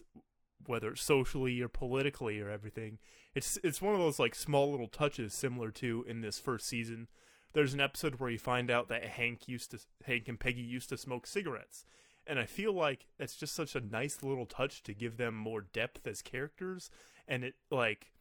[0.67, 2.99] whether socially or politically or everything
[3.35, 7.09] it's it's one of those like small little touches similar to in this first season.
[7.53, 10.89] There's an episode where you find out that Hank used to Hank and Peggy used
[10.91, 11.85] to smoke cigarettes.
[12.27, 15.61] And I feel like it's just such a nice little touch to give them more
[15.61, 16.91] depth as characters.
[17.29, 18.13] And it like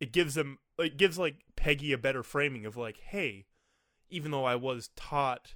[0.00, 3.46] it gives them it gives like Peggy a better framing of like hey
[4.10, 5.54] even though I was taught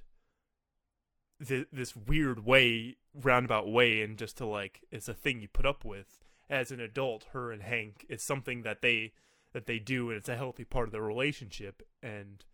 [1.45, 5.65] th- this weird way roundabout way and just to like it's a thing you put
[5.65, 9.13] up with as an adult her and Hank it's something that they
[9.53, 12.45] that they do and it's a healthy part of their relationship and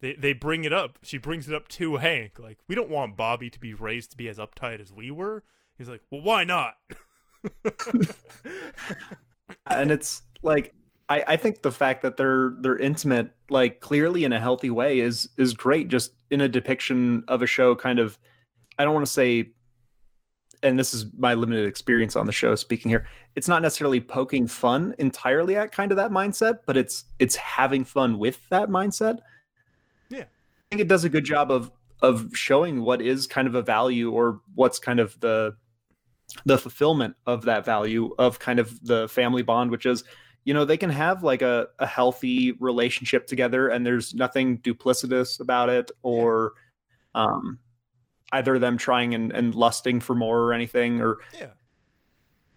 [0.00, 0.98] they they bring it up.
[1.02, 4.16] She brings it up to Hank like we don't want Bobby to be raised to
[4.16, 5.44] be as uptight as we were.
[5.78, 6.74] He's like well why not?
[9.66, 10.74] And it's like
[11.08, 15.00] I, I think the fact that they're they're intimate like clearly in a healthy way
[15.00, 18.18] is is great just in a depiction of a show kind of
[18.78, 19.50] i don't want to say
[20.62, 24.46] and this is my limited experience on the show speaking here it's not necessarily poking
[24.46, 29.18] fun entirely at kind of that mindset but it's it's having fun with that mindset
[30.10, 30.20] Yeah.
[30.20, 31.70] i think it does a good job of
[32.02, 35.54] of showing what is kind of a value or what's kind of the
[36.44, 40.04] the fulfillment of that value of kind of the family bond which is
[40.44, 45.40] you know they can have like a, a healthy relationship together and there's nothing duplicitous
[45.40, 46.52] about it or
[47.14, 47.58] um
[48.34, 51.50] either them trying and, and lusting for more or anything or yeah.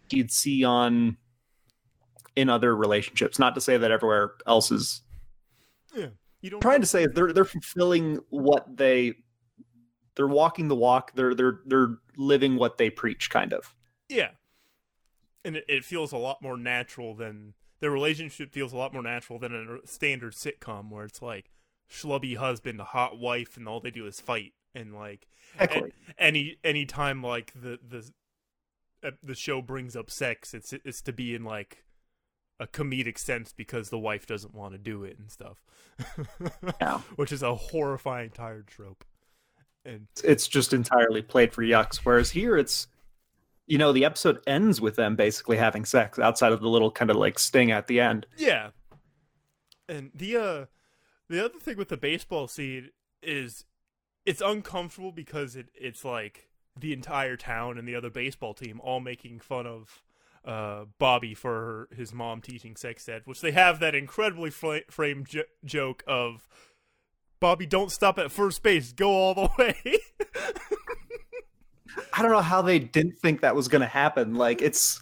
[0.10, 1.18] you'd see on
[2.36, 3.40] in other relationships.
[3.40, 5.02] Not to say that everywhere else is
[5.96, 6.08] yeah.
[6.42, 9.14] You don't trying to say they're they're fulfilling what they
[10.16, 13.76] they're walking the walk they're they're they're living what they preach kind of.
[14.10, 14.32] Yeah.
[15.44, 19.04] And it, it feels a lot more natural than their relationship feels a lot more
[19.04, 21.52] natural than a standard sitcom where it's like
[21.90, 24.54] schlubby husband, hot wife, and all they do is fight.
[24.78, 25.92] And like Heckling.
[26.20, 28.12] any any time like the the
[29.04, 31.84] uh, the show brings up sex, it's it's to be in like
[32.60, 35.64] a comedic sense because the wife doesn't want to do it and stuff.
[36.82, 37.00] Yeah.
[37.16, 39.04] Which is a horrifying tired trope.
[39.86, 41.98] And it's just entirely played for yucks.
[41.98, 42.88] Whereas here, it's
[43.66, 47.10] you know the episode ends with them basically having sex outside of the little kind
[47.10, 48.28] of like sting at the end.
[48.38, 48.70] Yeah.
[49.90, 50.66] And the uh
[51.30, 52.90] The other thing with the baseball scene
[53.24, 53.66] is
[54.28, 59.00] it's uncomfortable because it it's like the entire town and the other baseball team all
[59.00, 60.04] making fun of
[60.46, 65.28] uh, Bobby for his mom teaching sex ed, which they have that incredibly fl- framed
[65.30, 66.48] j- joke of
[67.40, 69.98] Bobby, don't stop at first base, go all the way.
[72.14, 74.36] I don't know how they didn't think that was going to happen.
[74.36, 75.02] Like it's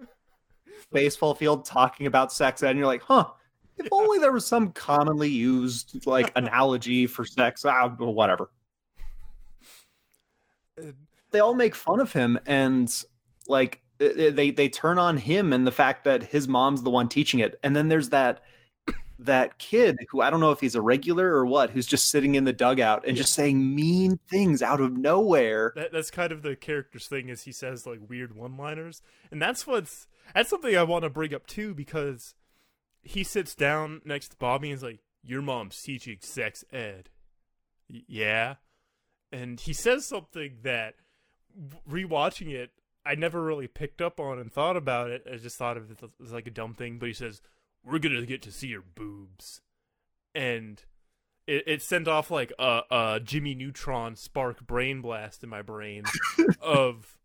[0.92, 3.28] baseball field talking about sex ed, and you're like, huh.
[3.78, 7.64] If only there was some commonly used like analogy for sex.
[7.64, 8.50] Ah, whatever.
[10.78, 10.92] Uh,
[11.30, 12.92] they all make fun of him, and
[13.46, 16.90] like uh, uh, they they turn on him and the fact that his mom's the
[16.90, 18.42] one teaching it, and then there's that
[19.18, 22.36] that kid who I don't know if he's a regular or what, who's just sitting
[22.36, 23.22] in the dugout and yeah.
[23.22, 25.72] just saying mean things out of nowhere.
[25.74, 29.66] That, that's kind of the character's thing, is he says like weird one-liners, and that's
[29.66, 32.34] what's that's something I want to bring up too because
[33.02, 37.10] he sits down next to Bobby and is like, "Your mom's teaching sex ed."
[37.88, 38.56] Y- yeah,
[39.32, 40.94] and he says something that
[41.88, 42.70] rewatching it,
[43.04, 45.26] I never really picked up on and thought about it.
[45.30, 47.40] I just thought of it as like a dumb thing, but he says
[47.84, 49.60] we're gonna get to see your boobs,
[50.34, 50.82] and
[51.46, 56.04] it, it sent off like a, a Jimmy Neutron spark brain blast in my brain
[56.60, 57.16] of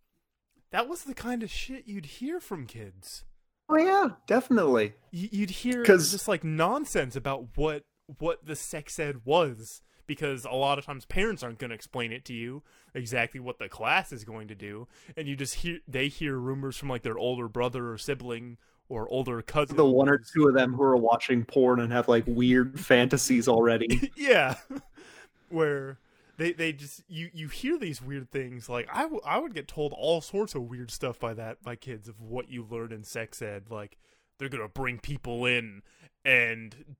[0.72, 3.26] that was the kind of shit you'd hear from kids.
[3.70, 4.94] Oh yeah, definitely.
[5.12, 6.12] You'd hear Cause...
[6.12, 7.84] just like nonsense about what
[8.20, 12.12] what the sex ed was because a lot of times parents aren't going to explain
[12.12, 12.62] it to you
[12.94, 16.76] exactly what the class is going to do and you just hear they hear rumors
[16.76, 18.58] from like their older brother or sibling
[18.90, 19.78] or older cousins.
[19.78, 23.48] The one or two of them who are watching porn and have like weird fantasies
[23.48, 24.12] already.
[24.18, 24.56] yeah.
[25.50, 26.00] Where
[26.38, 29.68] they they just you you hear these weird things like I, w- I would get
[29.68, 33.04] told all sorts of weird stuff by that by kids of what you learn in
[33.04, 33.98] sex ed like
[34.40, 35.82] they're to bring people in
[36.26, 36.96] and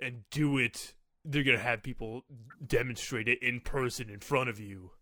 [0.00, 2.24] and do it they're to have people
[2.66, 4.92] demonstrate it in person in front of you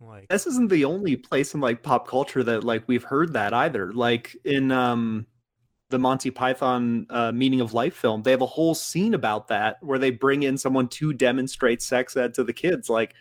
[0.00, 3.54] like this isn't the only place in like pop culture that like we've heard that
[3.54, 3.92] either.
[3.92, 5.26] Like in um
[5.90, 9.76] the Monty Python uh, Meaning of Life film, they have a whole scene about that
[9.82, 12.90] where they bring in someone to demonstrate sex ed to the kids.
[12.90, 13.14] Like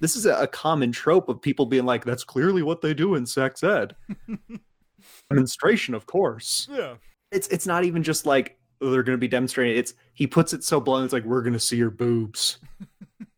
[0.00, 3.26] this is a, common trope of people being like, "That's clearly what they do in
[3.26, 3.94] sex ed."
[5.30, 6.68] Demonstration, of course.
[6.70, 6.94] Yeah.
[7.30, 9.76] It's it's not even just like oh, they're going to be demonstrating.
[9.76, 11.04] It's he puts it so blunt.
[11.04, 12.58] It's like we're going to see your boobs.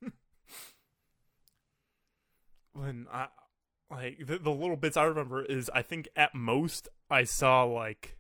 [2.73, 3.29] when I
[3.91, 8.17] like the, the little bits I remember is I think at most I saw like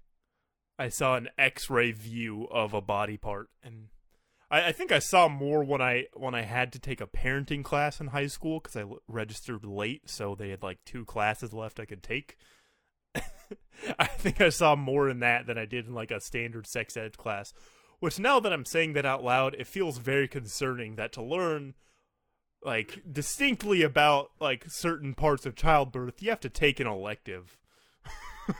[0.78, 3.88] I saw an X-ray view of a body part, and
[4.50, 7.64] I, I think I saw more when I when I had to take a parenting
[7.64, 11.52] class in high school because I l- registered late, so they had like two classes
[11.52, 12.36] left I could take.
[13.98, 16.96] I think I saw more in that than I did in like a standard sex
[16.96, 17.52] ed class.
[18.00, 21.74] Which now that I'm saying that out loud, it feels very concerning that to learn
[22.62, 27.58] like distinctly about like certain parts of childbirth, you have to take an elective.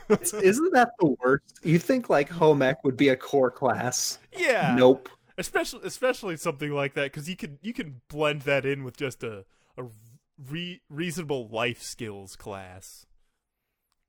[0.09, 1.59] Isn't that the worst?
[1.63, 4.19] You think like home ec would be a core class?
[4.37, 4.75] Yeah.
[4.77, 5.09] Nope.
[5.37, 9.23] Especially especially something like that because you can you can blend that in with just
[9.23, 9.45] a
[9.77, 9.83] a
[10.49, 13.05] re- reasonable life skills class.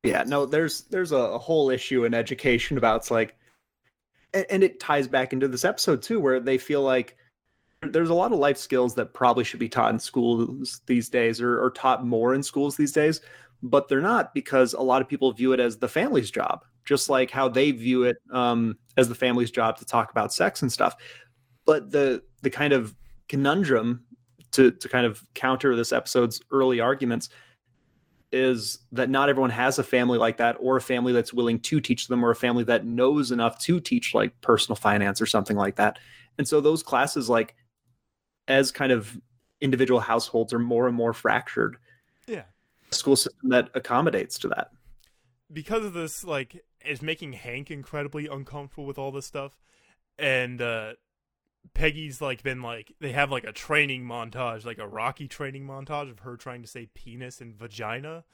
[0.03, 3.35] Yeah, no, there's there's a, whole issue in education about it's like,
[4.33, 7.17] and, and it ties back into this episode too, where they feel like
[7.83, 11.41] there's a lot of life skills that probably should be taught in schools these days
[11.41, 13.21] or, or taught more in schools these days
[13.69, 17.09] but they're not because a lot of people view it as the family's job just
[17.09, 20.73] like how they view it um, as the family's job to talk about sex and
[20.73, 20.97] stuff
[21.65, 22.95] but the the kind of
[23.29, 24.05] conundrum
[24.53, 27.29] to to kind of counter this episode's early arguments
[28.33, 31.81] is that not everyone has a family like that or a family that's willing to
[31.81, 35.57] teach them or a family that knows enough to teach like personal finance or something
[35.57, 35.99] like that
[36.39, 37.55] and so those classes like
[38.49, 39.19] as kind of
[39.61, 41.77] individual households are more and more fractured.
[42.91, 44.71] School system that accommodates to that.
[45.53, 49.59] Because of this, like, is making Hank incredibly uncomfortable with all this stuff.
[50.19, 50.95] And uh
[51.75, 56.11] Peggy's like been like they have like a training montage, like a Rocky training montage
[56.11, 58.25] of her trying to say penis and vagina.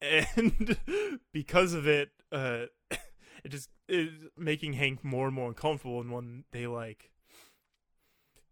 [0.00, 0.78] And
[1.32, 6.44] because of it, uh it just is making Hank more and more uncomfortable and one
[6.52, 7.10] day, like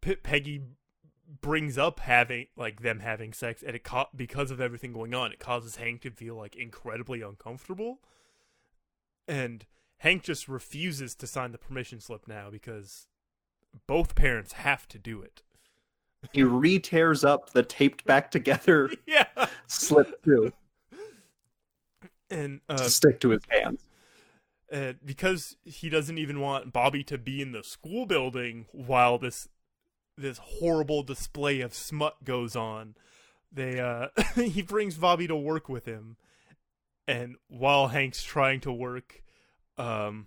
[0.01, 0.63] P- Peggy
[1.43, 5.31] brings up having like them having sex and it co- because of everything going on
[5.31, 7.99] it causes hank to feel like incredibly uncomfortable.
[9.27, 9.67] And
[9.99, 13.07] hank just refuses to sign the permission slip now because
[13.87, 15.43] both parents have to do it.
[16.33, 19.27] He re-tears up the taped back together yeah.
[19.67, 20.53] slip too.
[22.31, 23.85] And uh, to stick to his hands.
[24.73, 29.49] uh, because he doesn't even want Bobby to be in the school building while this
[30.19, 32.95] this horrible display of smut goes on.
[33.53, 36.17] They uh he brings Bobby to work with him.
[37.07, 39.23] And while Hank's trying to work,
[39.77, 40.27] um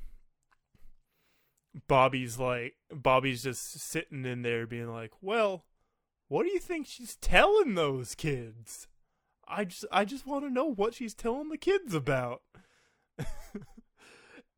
[1.87, 5.65] Bobby's like Bobby's just sitting in there being like, "Well,
[6.27, 8.87] what do you think she's telling those kids?
[9.47, 12.41] I just I just want to know what she's telling the kids about."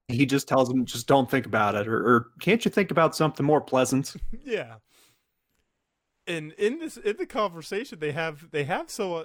[0.07, 3.15] he just tells them, "Just don't think about it," or, or "Can't you think about
[3.15, 4.75] something more pleasant?" yeah.
[6.25, 9.23] And in this in the conversation they have they have so uh,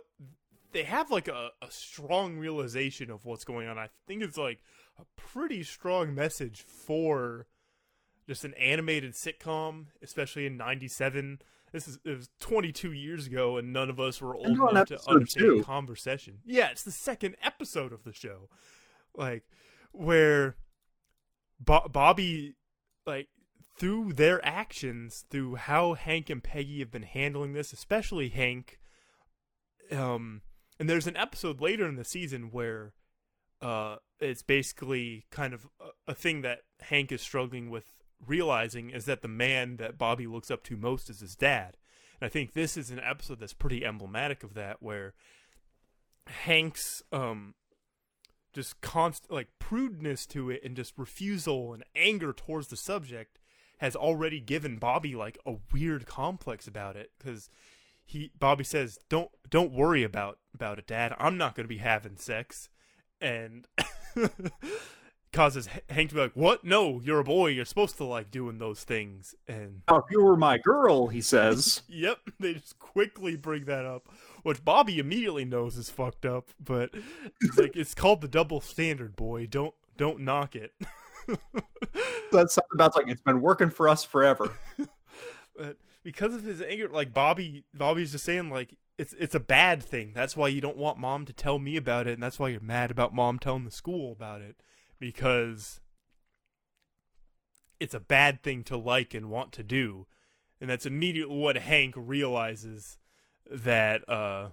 [0.72, 3.78] they have like a, a strong realization of what's going on.
[3.78, 4.60] I think it's like
[4.98, 7.46] a pretty strong message for
[8.26, 11.40] just an animated sitcom, especially in '97.
[11.72, 15.00] This is it was 22 years ago, and none of us were old enough to
[15.08, 15.62] understand two.
[15.62, 16.38] conversation.
[16.44, 18.48] Yeah, it's the second episode of the show,
[19.14, 19.44] like
[19.92, 20.56] where
[21.60, 22.54] Bo- Bobby,
[23.06, 23.28] like
[23.78, 28.78] through their actions, through how Hank and Peggy have been handling this, especially Hank.
[29.92, 30.42] Um,
[30.78, 32.92] and there's an episode later in the season where,
[33.62, 37.84] uh, it's basically kind of a, a thing that Hank is struggling with
[38.26, 41.76] realizing is that the man that Bobby looks up to most is his dad.
[42.20, 45.14] And I think this is an episode that's pretty emblematic of that, where
[46.26, 47.54] Hank's um
[48.52, 53.37] just constant like prudeness to it and just refusal and anger towards the subject
[53.78, 57.50] has already given Bobby like a weird complex about it because
[58.04, 61.78] he Bobby says don't don't worry about about it dad I'm not going to be
[61.78, 62.68] having sex
[63.20, 63.66] and
[65.32, 66.64] causes Hank to be like, "What?
[66.64, 67.48] No, you're a boy.
[67.48, 71.20] You're supposed to like doing those things." And oh, if you were my girl, he
[71.20, 71.82] says.
[71.88, 74.08] yep, they just quickly bring that up,
[74.42, 76.48] which Bobby immediately knows is fucked up.
[76.62, 76.90] But
[77.40, 79.46] it's like it's called the double standard, boy.
[79.46, 80.72] Don't don't knock it.
[82.32, 84.52] That's something about like it's been working for us forever.
[85.56, 89.82] but because of his anger, like Bobby, Bobby's just saying like it's it's a bad
[89.82, 90.12] thing.
[90.14, 92.60] That's why you don't want mom to tell me about it, and that's why you're
[92.60, 94.56] mad about mom telling the school about it
[94.98, 95.80] because
[97.80, 100.06] it's a bad thing to like and want to do.
[100.60, 102.98] And that's immediately what Hank realizes
[103.48, 104.48] that uh,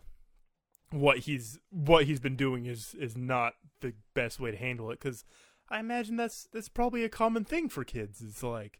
[0.92, 5.00] what he's what he's been doing is is not the best way to handle it
[5.00, 5.26] cuz
[5.70, 8.22] I imagine that's that's probably a common thing for kids.
[8.22, 8.80] It's like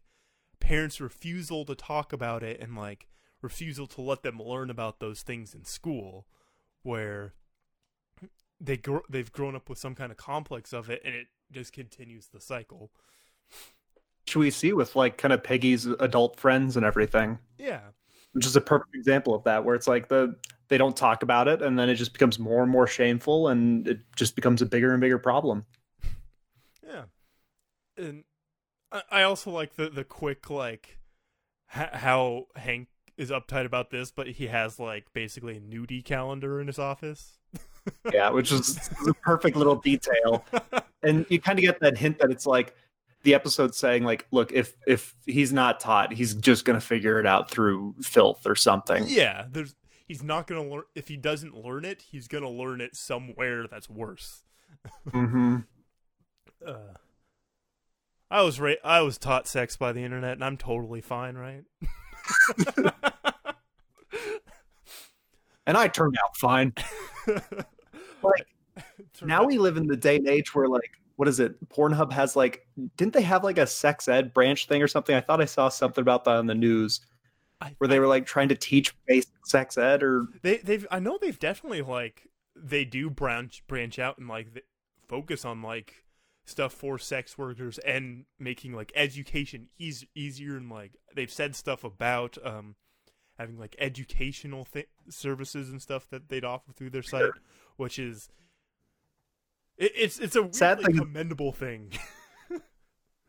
[0.60, 3.08] parents' refusal to talk about it and like
[3.42, 6.26] refusal to let them learn about those things in school
[6.82, 7.34] where
[8.60, 11.72] they gr- they've grown up with some kind of complex of it and it just
[11.72, 12.90] continues the cycle.
[14.24, 17.38] Which we see with like kind of Peggy's adult friends and everything.
[17.58, 17.80] Yeah.
[18.32, 20.36] Which is a perfect example of that, where it's like the
[20.68, 23.86] they don't talk about it and then it just becomes more and more shameful and
[23.86, 25.64] it just becomes a bigger and bigger problem.
[26.86, 27.04] Yeah.
[27.96, 28.24] And
[29.10, 30.98] I also like the the quick like
[31.68, 36.66] how Hank is uptight about this, but he has like basically a nudie calendar in
[36.66, 37.38] his office.
[38.12, 40.44] yeah, which is a perfect little detail.
[41.02, 42.74] And you kind of get that hint that it's like
[43.22, 47.18] the episode saying like, look, if if he's not taught, he's just going to figure
[47.18, 49.04] it out through filth or something.
[49.06, 49.74] Yeah, there's
[50.06, 52.94] he's not going to learn if he doesn't learn it, he's going to learn it
[52.94, 54.42] somewhere that's worse.
[55.10, 55.64] Mhm.
[56.64, 56.94] Uh,
[58.30, 61.64] I was ra- I was taught sex by the internet and I'm totally fine, right?
[65.66, 66.72] and I turned out fine.
[68.22, 68.46] like
[69.22, 71.56] now we live in the day and age where like what is it?
[71.68, 75.14] Pornhub has like didn't they have like a sex ed branch thing or something?
[75.14, 77.00] I thought I saw something about that on the news.
[77.60, 80.98] I, where they were like trying to teach basic sex ed or they they've I
[80.98, 84.48] know they've definitely like they do branch branch out and like
[85.08, 86.04] focus on like
[86.46, 91.84] stuff for sex workers and making like education easy, easier and like they've said stuff
[91.84, 92.76] about um
[93.38, 97.32] having like educational th- services and stuff that they'd offer through their site,
[97.76, 98.30] which is
[99.76, 100.96] it, it's it's a Sad thing.
[100.96, 101.92] commendable thing.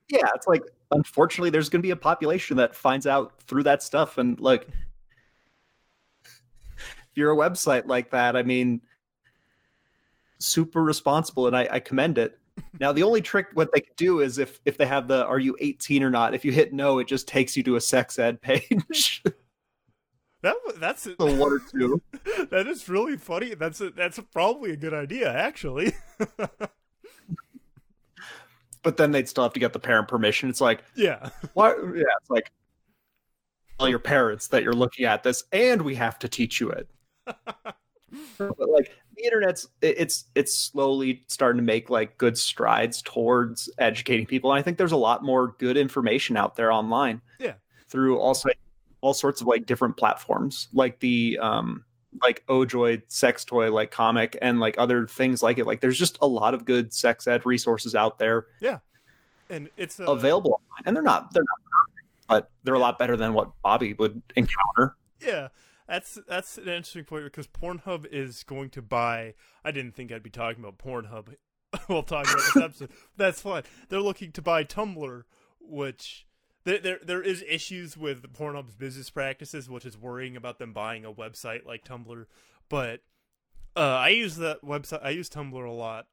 [0.10, 0.62] yeah, it's like
[0.92, 4.68] unfortunately there's going to be a population that finds out through that stuff, and like
[6.24, 8.82] if you're a website like that, I mean,
[10.40, 12.38] super responsible, and I, I commend it.
[12.80, 15.40] Now the only trick what they could do is if if they have the are
[15.40, 18.20] you 18 or not, if you hit no, it just takes you to a sex
[18.20, 19.24] ed page.
[20.44, 22.02] That that's the one or two.
[22.52, 23.56] that is really funny.
[23.56, 25.94] That's a, that's probably a good idea, actually.
[28.84, 30.50] but then they'd still have to get the parent permission.
[30.50, 31.78] It's like, yeah, what?
[31.78, 32.52] Yeah, it's like
[33.80, 36.88] tell your parents that you're looking at this, and we have to teach you it.
[38.38, 44.26] but like the internet's it's it's slowly starting to make like good strides towards educating
[44.26, 47.54] people and i think there's a lot more good information out there online yeah.
[47.90, 48.50] through also
[49.02, 51.84] all sorts of like different platforms like the um
[52.22, 55.66] like ojoy sex toy like comic and like other things like it.
[55.66, 58.80] Like there's just a lot of good sex ed resources out there yeah.
[59.50, 63.16] And it's uh, available and they're not they're not perfect, but they're a lot better
[63.16, 64.96] than what bobby would encounter.
[65.22, 65.50] Yeah
[65.88, 69.34] that's that's an interesting point because Pornhub is going to buy.
[69.64, 71.36] I didn't think I'd be talking about Pornhub
[71.88, 72.90] while talking about this episode.
[73.18, 73.64] That's fine.
[73.90, 75.24] They're looking to buy Tumblr,
[75.60, 76.26] which
[76.66, 81.06] there, there there is issues with Pornhub's business practices, which is worrying about them buying
[81.06, 82.26] a website like Tumblr.
[82.70, 83.02] But
[83.76, 85.04] uh, I use that website.
[85.04, 86.08] I use Tumblr a lot.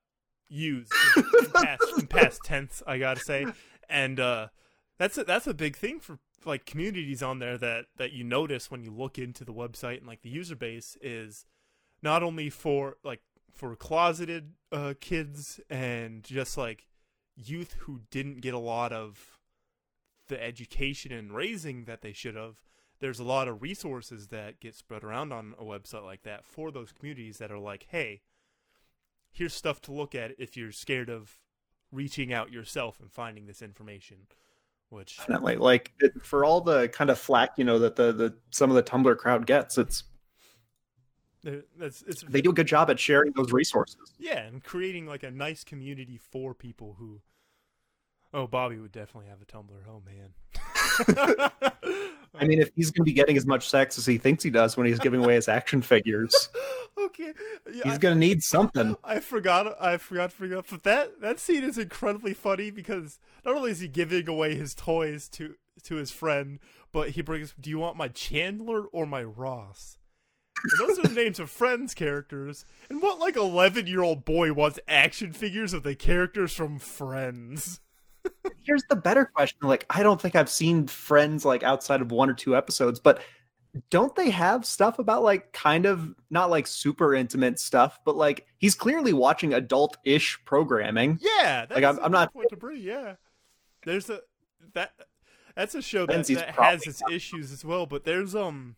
[0.48, 3.46] Use in past, in past tense, I gotta say,
[3.88, 4.48] and uh,
[4.98, 8.70] that's a, that's a big thing for like communities on there that that you notice
[8.70, 11.46] when you look into the website and like the user base is
[12.02, 13.22] not only for like
[13.52, 16.86] for closeted uh, kids and just like
[17.36, 19.38] youth who didn't get a lot of
[20.28, 22.56] the education and raising that they should have
[23.00, 26.70] there's a lot of resources that get spread around on a website like that for
[26.70, 28.22] those communities that are like hey
[29.32, 31.38] here's stuff to look at if you're scared of
[31.92, 34.26] reaching out yourself and finding this information
[34.90, 38.34] which definitely like it, for all the kind of flack you know that the the
[38.50, 40.04] some of the tumblr crowd gets it's
[41.46, 44.14] it's, it's, they do a good job at sharing those resources.
[44.18, 47.20] Yeah and creating like a nice community for people who
[48.32, 49.82] oh bobby would definitely have a tumblr.
[49.88, 51.50] Oh man.
[52.34, 54.50] I mean if he's going to be getting as much sex as he thinks he
[54.50, 56.48] does when he's giving away his action figures
[56.98, 57.32] okay.
[57.72, 58.96] Yeah, he's gonna need something.
[59.04, 63.18] I forgot i forgot to bring up but that that scene is incredibly funny because
[63.44, 66.58] not only is he giving away his toys to to his friend
[66.92, 69.98] but he brings do you want my chandler or my ross?
[70.62, 72.64] And those are the names of friends characters.
[72.88, 77.80] And what like 11 year old boy wants action figures of the characters from friends?
[78.62, 79.58] Here's the better question.
[79.62, 83.20] Like i don't think i've seen friends like outside of one or two episodes but
[83.90, 88.46] don't they have stuff about like kind of not like super intimate stuff, but like
[88.58, 91.18] he's clearly watching adult-ish programming.
[91.20, 92.80] Yeah, like I'm, I'm not point to bring.
[92.80, 93.16] Yeah,
[93.84, 94.20] there's a
[94.74, 94.92] that
[95.56, 97.86] that's a show that, that has its issues as well.
[97.86, 98.76] But there's um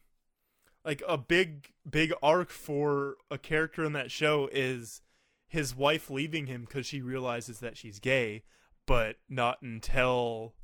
[0.84, 5.03] like a big big arc for a character in that show is
[5.49, 8.44] his wife leaving him because she realizes that she's gay,
[8.86, 10.55] but not until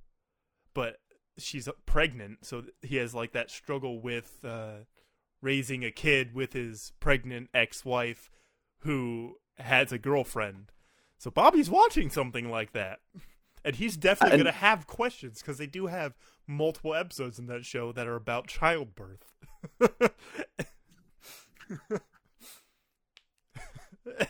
[0.74, 0.96] but
[1.38, 4.84] she's pregnant, so he has like that struggle with uh,
[5.40, 8.30] raising a kid with his pregnant ex-wife
[8.80, 10.72] who has a girlfriend.
[11.18, 13.00] So Bobby's watching something like that,
[13.64, 14.44] and he's definitely and...
[14.44, 16.14] gonna have questions because they do have
[16.46, 19.34] multiple episodes in that show that are about childbirth.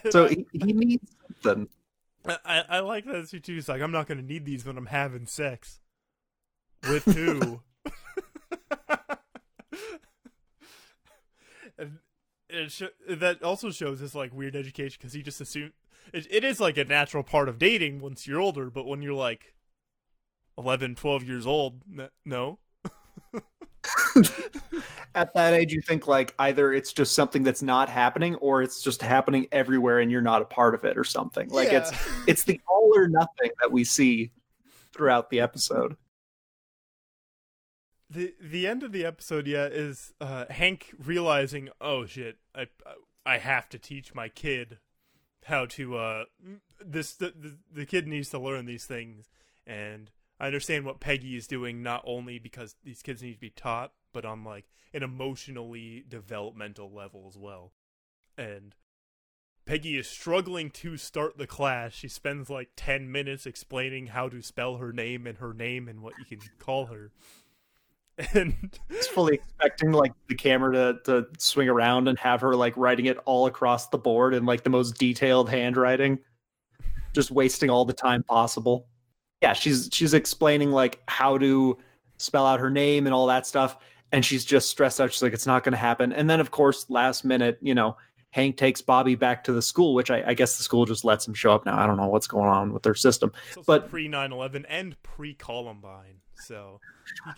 [0.09, 1.69] so he, he needs something.
[2.25, 3.53] I, I like that too.
[3.53, 5.79] He's like, I'm not going to need these when I'm having sex.
[6.89, 7.61] With who?
[11.79, 11.99] and
[12.49, 15.71] it sh- that also shows his like weird education because he just assumed
[16.11, 19.13] it, it is like a natural part of dating once you're older, but when you're
[19.13, 19.53] like
[20.57, 22.59] 11, 12 years old, n- no.
[25.15, 28.81] At that age, you think like either it's just something that's not happening, or it's
[28.81, 31.49] just happening everywhere, and you're not a part of it, or something.
[31.49, 31.79] Like yeah.
[31.79, 31.91] it's
[32.27, 34.31] it's the all or nothing that we see
[34.91, 35.95] throughout the episode
[38.13, 42.67] the the end of the episode yeah is uh, Hank realizing oh shit I
[43.25, 44.77] I have to teach my kid
[45.45, 46.23] how to uh
[46.83, 49.29] this the, the, the kid needs to learn these things.
[49.65, 53.49] And I understand what Peggy is doing not only because these kids need to be
[53.49, 57.71] taught but on like an emotionally developmental level as well.
[58.37, 58.75] And
[59.65, 61.93] Peggy is struggling to start the class.
[61.93, 66.01] She spends like 10 minutes explaining how to spell her name and her name and
[66.01, 67.11] what you can call her
[68.33, 72.75] and it's fully expecting like the camera to, to swing around and have her like
[72.77, 76.19] writing it all across the board in like the most detailed handwriting.
[77.13, 78.87] Just wasting all the time possible.
[79.41, 81.77] Yeah she's she's explaining like how to
[82.17, 83.77] spell out her name and all that stuff
[84.11, 85.11] and she's just stressed out.
[85.11, 86.13] She's like it's not going to happen.
[86.13, 87.97] And then of course last minute you know
[88.29, 91.27] hank takes bobby back to the school which I, I guess the school just lets
[91.27, 91.79] him show up now.
[91.79, 93.31] I don't know what's going on with their system.
[93.65, 96.79] But pre 9-11 and pre columbine so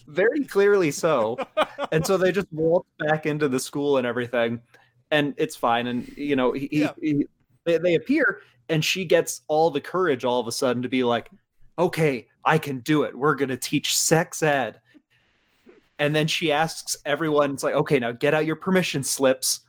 [0.08, 1.38] very clearly so.
[1.92, 4.62] and so they just walk back into the school and everything,
[5.12, 5.88] and it's fine.
[5.88, 6.92] And you know, he, yeah.
[7.02, 7.26] he,
[7.66, 11.04] they, they appear, and she gets all the courage all of a sudden to be
[11.04, 11.30] like,
[11.78, 13.16] "Okay, I can do it.
[13.16, 14.80] We're gonna teach sex ed."
[15.98, 19.62] And then she asks everyone, "It's like, okay, now get out your permission slips."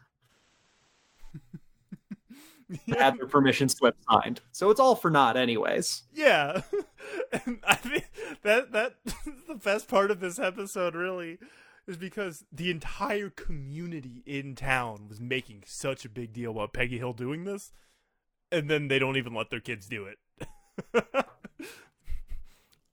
[2.89, 4.41] Had their permission slip signed.
[4.53, 6.03] So it's all for naught, anyways.
[6.13, 6.63] Yeah,
[7.33, 8.11] and I think
[8.43, 8.97] that that
[9.49, 11.39] the best part of this episode really
[11.87, 16.99] is because the entire community in town was making such a big deal about Peggy
[16.99, 17.73] Hill doing this,
[18.51, 20.19] and then they don't even let their kids do it.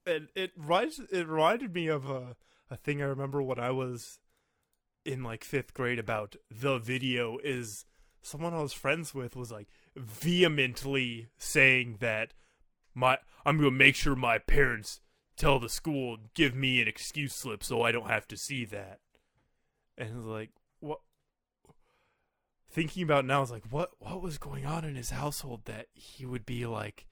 [0.05, 2.35] and it it reminded me of a
[2.69, 4.19] a thing I remember when I was
[5.05, 7.85] in like fifth grade about the video is
[8.23, 12.33] someone I was friends with was like vehemently saying that
[12.95, 15.01] my I'm gonna make sure my parents
[15.35, 18.99] tell the school give me an excuse slip so I don't have to see that.
[19.97, 20.99] And like what
[22.71, 26.25] thinking about now is like what what was going on in his household that he
[26.25, 27.05] would be like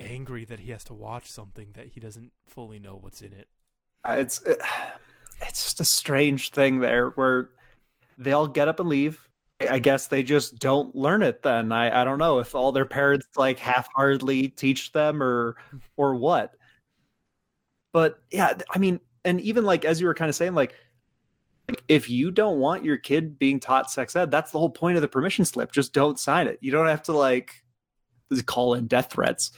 [0.00, 3.48] angry that he has to watch something that he doesn't fully know what's in it.
[4.08, 4.60] Uh, it's it,
[5.42, 7.50] it's just a strange thing there where
[8.16, 9.23] they all get up and leave.
[9.60, 11.70] I guess they just don't learn it then.
[11.72, 15.56] I, I don't know if all their parents like half-heartedly teach them or
[15.96, 16.54] or what.
[17.92, 20.74] But yeah, I mean, and even like as you were kind of saying, like
[21.88, 25.02] if you don't want your kid being taught sex ed, that's the whole point of
[25.02, 25.72] the permission slip.
[25.72, 26.58] Just don't sign it.
[26.60, 27.62] You don't have to like
[28.46, 29.52] call in death threats.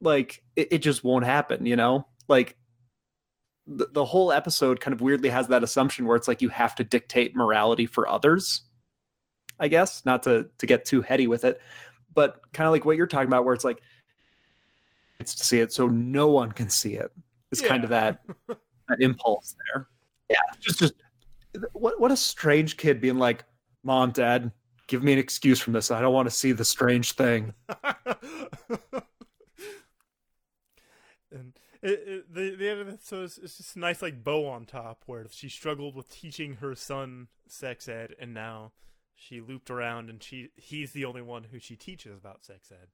[0.00, 2.06] Like it, it just won't happen, you know?
[2.28, 2.56] Like
[3.66, 6.74] the, the whole episode kind of weirdly has that assumption where it's like you have
[6.76, 8.62] to dictate morality for others.
[9.58, 11.60] I guess, not to to get too heady with it,
[12.14, 13.80] but kind of like what you're talking about where it's like
[15.20, 17.10] it's to see it so no one can see it.
[17.50, 17.68] It's yeah.
[17.68, 19.88] kind of that that impulse there.
[20.28, 20.94] Yeah, just just
[21.72, 23.44] what what a strange kid being like,
[23.84, 24.50] "Mom, Dad,
[24.86, 25.90] give me an excuse from this.
[25.90, 27.54] I don't want to see the strange thing."
[31.30, 34.24] and it, it, the the end of it, so it's, it's just a nice like
[34.24, 38.72] bow on top where she struggled with teaching her son sex ed, and now
[39.22, 42.88] she looped around and she he's the only one who she teaches about sex ed.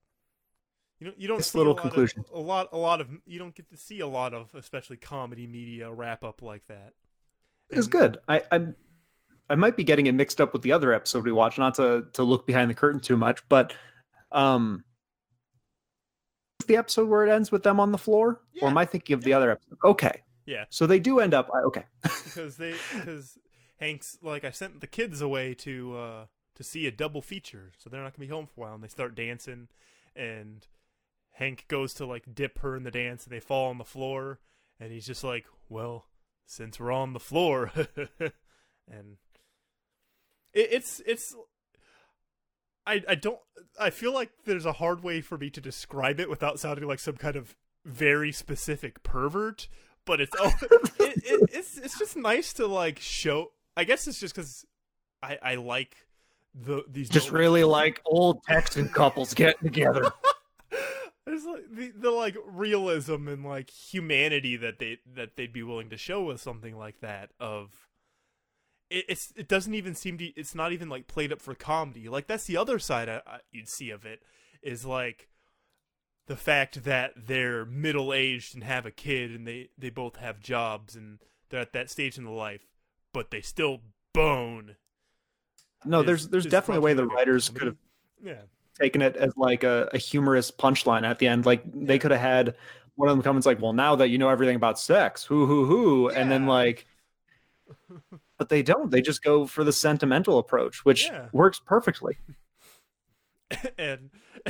[1.00, 2.24] You don't you don't this little a conclusion.
[2.30, 4.96] Of, a lot a lot of you don't get to see a lot of especially
[4.96, 6.92] comedy media wrap up like that.
[7.70, 8.18] It's good.
[8.28, 8.76] I I'm
[9.48, 12.06] I might be getting it mixed up with the other episode we watched, not to
[12.12, 13.72] to look behind the curtain too much, but
[14.30, 14.84] um
[16.60, 18.42] Is the episode where it ends with them on the floor?
[18.52, 18.64] Yeah.
[18.64, 19.78] Or am I thinking of the other episode?
[19.82, 20.22] Okay.
[20.44, 20.64] Yeah.
[20.68, 21.84] So they do end up okay.
[22.02, 23.38] because they because
[23.78, 27.88] Hank's like I sent the kids away to uh to see a double feature, so
[27.88, 29.68] they're not gonna be home for a while, and they start dancing,
[30.16, 30.66] and
[31.32, 34.40] Hank goes to like dip her in the dance, and they fall on the floor,
[34.80, 36.06] and he's just like, "Well,
[36.46, 37.70] since we're on the floor,"
[38.90, 39.18] and
[40.52, 41.36] it, it's it's
[42.86, 43.38] I I don't
[43.78, 46.98] I feel like there's a hard way for me to describe it without sounding like
[46.98, 47.54] some kind of
[47.84, 49.68] very specific pervert.
[50.04, 50.52] But it's oh,
[51.00, 53.52] it, it, it's it's just nice to like show.
[53.78, 54.66] I guess it's just because
[55.22, 55.96] I I like
[56.52, 60.10] the these just really like old Texan couples getting together.
[61.26, 65.90] There's like the, the like realism and like humanity that they that they'd be willing
[65.90, 67.88] to show with something like that of
[68.90, 72.08] it, it's it doesn't even seem to it's not even like played up for comedy
[72.08, 74.22] like that's the other side I, I, you'd see of it
[74.62, 75.28] is like
[76.26, 80.40] the fact that they're middle aged and have a kid and they they both have
[80.40, 81.18] jobs and
[81.50, 82.67] they're at that stage in the life
[83.12, 83.78] but they still
[84.12, 84.76] bone
[85.84, 87.76] no is, there's there's definitely a way the writers could have
[88.22, 88.42] yeah
[88.78, 92.20] taken it as like a, a humorous punchline at the end like they could have
[92.20, 92.54] had
[92.94, 95.46] one of them come comments like well now that you know everything about sex whoo
[95.46, 96.18] hoo hoo yeah.
[96.18, 96.86] and then like
[98.38, 98.90] but they don't.
[98.90, 101.28] They just go for the sentimental approach, which yeah.
[101.32, 102.18] works perfectly.
[103.78, 104.10] and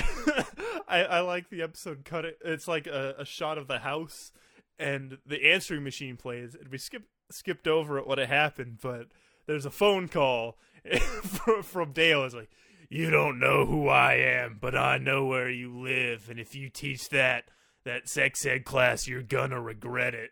[0.89, 2.25] I, I like the episode cut.
[2.25, 4.33] It, it's like a, a shot of the house,
[4.79, 9.09] and the answering machine plays, and we skip skipped over it what had happened, but
[9.47, 10.59] there's a phone call
[11.23, 12.25] from, from Dale.
[12.25, 12.51] It's like,
[12.91, 16.69] you don't know who I am, but I know where you live, and if you
[16.69, 17.45] teach that
[17.85, 20.31] that sex ed class, you're gonna regret it.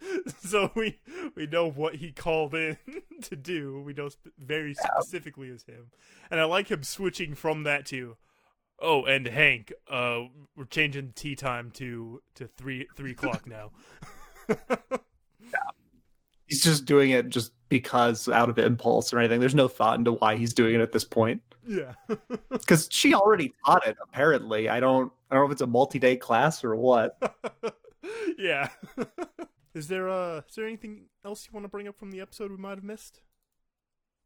[0.40, 1.00] so we
[1.34, 2.76] we know what he called in
[3.22, 3.82] to do.
[3.84, 5.90] We know sp- very specifically as him,
[6.30, 8.16] and I like him switching from that to,
[8.80, 10.22] oh, and Hank, uh,
[10.56, 13.70] we're changing tea time to to three three o'clock now.
[15.54, 15.70] Yeah.
[16.46, 19.40] He's just doing it just because out of impulse or anything.
[19.40, 21.42] There's no thought into why he's doing it at this point.
[21.66, 21.94] Yeah,
[22.50, 23.96] because she already taught it.
[24.02, 25.10] Apparently, I don't.
[25.30, 27.18] I don't know if it's a multi-day class or what.
[28.38, 28.68] yeah.
[29.74, 32.52] Is there uh is there anything else you want to bring up from the episode
[32.52, 33.22] we might have missed?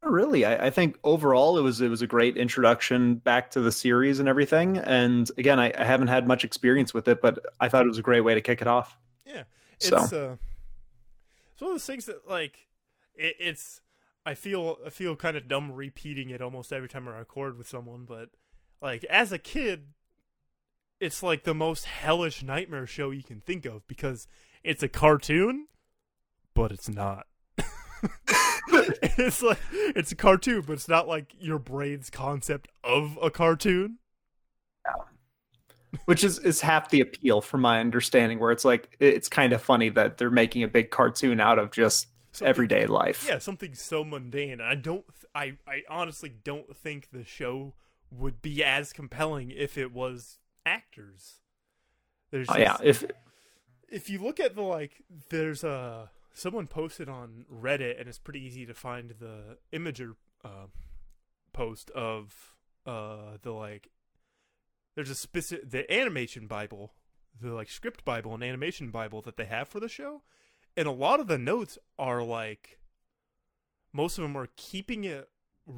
[0.02, 0.44] Not really.
[0.44, 4.20] I, I, think overall it was it was a great introduction back to the series
[4.20, 4.76] and everything.
[4.76, 7.98] And again, I, I, haven't had much experience with it, but I thought it was
[7.98, 8.98] a great way to kick it off.
[9.24, 9.44] Yeah,
[9.76, 9.96] it's so.
[9.96, 10.36] uh,
[11.58, 12.68] it's one of those things that like
[13.16, 13.80] it, it's.
[14.24, 17.68] I feel I feel kind of dumb repeating it almost every time I record with
[17.68, 18.28] someone, but
[18.80, 19.88] like as a kid,
[21.00, 24.28] it's like the most hellish nightmare show you can think of because
[24.62, 25.66] it's a cartoon,
[26.54, 27.26] but it's not.
[28.68, 33.98] it's like it's a cartoon, but it's not like your brain's concept of a cartoon.
[36.04, 38.38] Which is is half the appeal, from my understanding.
[38.38, 41.70] Where it's like it's kind of funny that they're making a big cartoon out of
[41.70, 43.26] just something, everyday life.
[43.28, 44.60] Yeah, something so mundane.
[44.60, 45.04] I don't.
[45.34, 47.74] I I honestly don't think the show
[48.10, 51.40] would be as compelling if it was actors.
[52.30, 53.04] There's just, oh, yeah, if
[53.88, 58.40] if you look at the like, there's a someone posted on Reddit, and it's pretty
[58.44, 60.66] easy to find the Imgur uh,
[61.52, 62.54] post of
[62.86, 63.88] uh the like.
[64.98, 66.92] There's a specific the animation Bible,
[67.40, 70.22] the like script Bible and animation Bible that they have for the show,
[70.76, 72.80] and a lot of the notes are like.
[73.92, 75.28] Most of them are keeping it,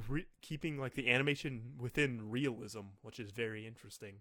[0.08, 4.20] re- keeping like the animation within realism, which is very interesting.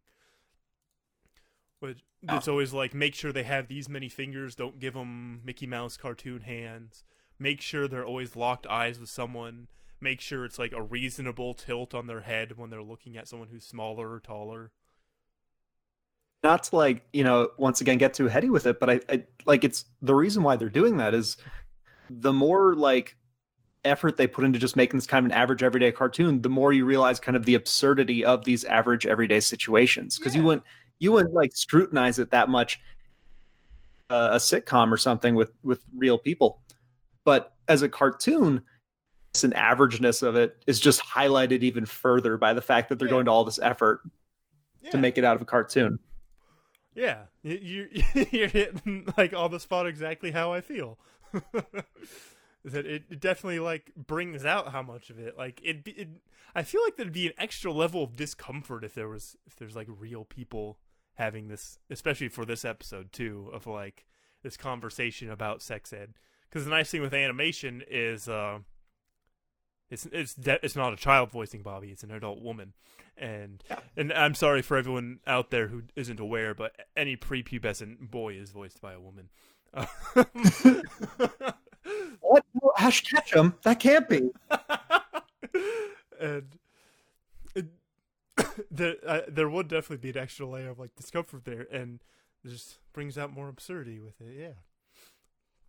[1.80, 1.96] But
[2.28, 2.36] ah.
[2.36, 2.52] it's oh.
[2.52, 4.54] always like make sure they have these many fingers.
[4.54, 7.06] Don't give them Mickey Mouse cartoon hands.
[7.40, 9.70] Make sure they're always locked eyes with someone.
[10.02, 13.48] Make sure it's like a reasonable tilt on their head when they're looking at someone
[13.48, 14.74] who's smaller or taller.
[16.44, 19.24] Not to like you know once again get too heady with it, but I, I
[19.46, 21.38] like it's the reason why they're doing that is
[22.10, 23.18] the more like
[23.86, 26.74] effort they put into just making this kind of an average everyday cartoon, the more
[26.74, 30.18] you realize kind of the absurdity of these average everyday situations.
[30.18, 30.42] Because yeah.
[30.42, 30.64] you wouldn't
[31.00, 32.80] you wouldn't like scrutinize it that much
[34.10, 36.62] uh, a sitcom or something with with real people
[37.26, 38.62] but as a cartoon
[39.34, 43.08] it's an averageness of it is just highlighted even further by the fact that they're
[43.08, 43.14] yeah.
[43.14, 44.02] going to all this effort
[44.82, 44.90] yeah.
[44.90, 46.00] to make it out of a cartoon
[47.00, 47.88] yeah you,
[48.32, 50.98] you're hitting like all the spot exactly how i feel
[52.64, 56.10] that it, it definitely like brings out how much of it like it, it
[56.56, 59.76] i feel like there'd be an extra level of discomfort if there was if there's
[59.76, 60.78] like real people
[61.20, 64.06] having this, especially for this episode too, of like
[64.42, 66.14] this conversation about sex ed.
[66.50, 68.60] Because the nice thing with animation is, uh,
[69.90, 72.74] it's it's de- it's not a child voicing Bobby; it's an adult woman,
[73.18, 73.80] and yeah.
[73.98, 78.52] and I'm sorry for everyone out there who isn't aware, but any prepubescent boy is
[78.52, 79.30] voiced by a woman.
[82.20, 82.46] what?
[82.78, 83.56] Ash Ketchum?
[83.64, 84.30] That can't be.
[86.20, 86.60] and
[88.72, 92.00] there uh, there would definitely be an extra layer of like discomfort there, and
[92.46, 94.36] just brings out more absurdity with it.
[94.40, 94.54] Yeah.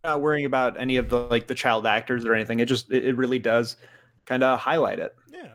[0.03, 2.59] Not worrying about any of the like the child actors or anything.
[2.59, 3.77] It just it, it really does
[4.31, 5.13] kind of highlight it.
[5.29, 5.49] Yeah.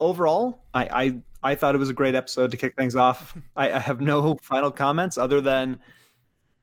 [0.00, 0.84] Overall, I,
[1.42, 3.36] I I thought it was a great episode to kick things off.
[3.56, 5.80] I, I have no final comments other than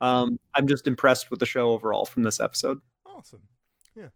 [0.00, 2.80] um, I'm just impressed with the show overall from this episode.
[3.06, 3.42] Awesome.
[3.94, 4.08] Yeah.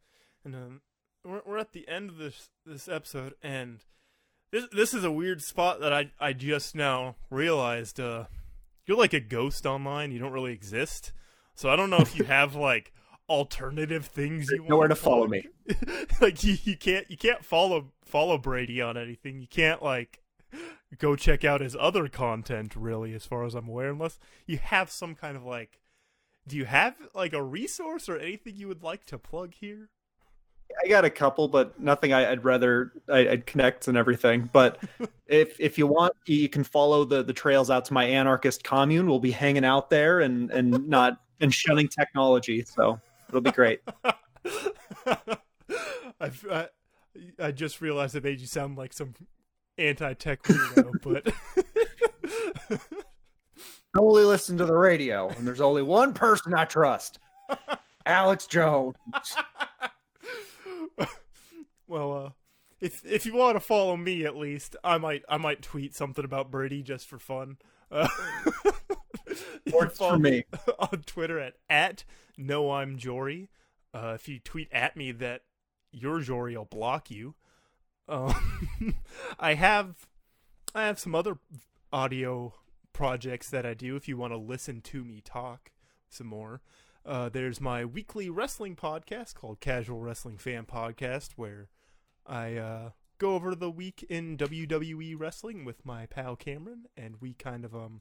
[0.45, 0.81] And um,
[1.25, 3.85] we're, we're at the end of this this episode, and
[4.51, 8.01] this this is a weird spot that I I just now realized.
[8.01, 8.25] Uh,
[8.85, 10.11] you're like a ghost online.
[10.11, 11.13] You don't really exist.
[11.55, 12.93] So I don't know if you have like
[13.29, 15.47] alternative things you nowhere to follow me.
[16.21, 19.41] like you, you can't you can't follow follow Brady on anything.
[19.41, 20.21] You can't like
[20.99, 24.91] go check out his other content really as far as I'm aware unless you have
[24.91, 25.81] some kind of like
[26.47, 29.89] do you have like a resource or anything you would like to plug here?
[30.83, 34.51] I got a couple, but nothing I, would rather I, would connect and everything.
[34.53, 34.83] But
[35.27, 39.07] if if you want, you can follow the the trails out to my anarchist commune.
[39.07, 42.65] We'll be hanging out there and and not and shunning technology.
[42.65, 43.01] So
[43.35, 43.81] it'll be great.
[46.21, 46.69] I've, I
[47.39, 49.15] I just realized it made you sound like some
[49.79, 51.35] anti-tech weirdo, but.
[53.97, 57.21] I only listen to the radio, and there's only one person I trust,
[58.05, 58.97] Alex Jones.
[61.87, 62.31] well, uh,
[62.81, 66.25] if if you want to follow me at least, I might I might tweet something
[66.25, 67.59] about Brady just for fun.
[67.91, 68.09] Uh,
[69.73, 70.45] Works for me
[70.79, 72.05] on Twitter at at
[72.37, 73.51] no I'm Jory.
[73.93, 75.43] Uh, if you tweet at me that
[75.93, 77.35] your Jory, I'll block you.
[78.09, 78.97] Um,
[79.39, 80.07] I have
[80.75, 81.39] I have some other
[81.93, 82.55] audio
[82.93, 83.97] projects that I do.
[83.97, 85.71] If you want to listen to me talk
[86.09, 86.63] some more.
[87.07, 91.69] Uh, there's my weekly wrestling podcast called Casual Wrestling Fan Podcast, where
[92.27, 97.35] I uh, go over the week in WWE wrestling with my pal Cameron, and we
[97.35, 98.01] kind of um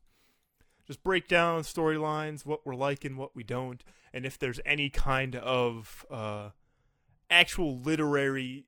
[0.85, 4.89] just break down storylines, what we're like and what we don't, and if there's any
[4.89, 6.49] kind of uh,
[7.29, 8.65] actual literary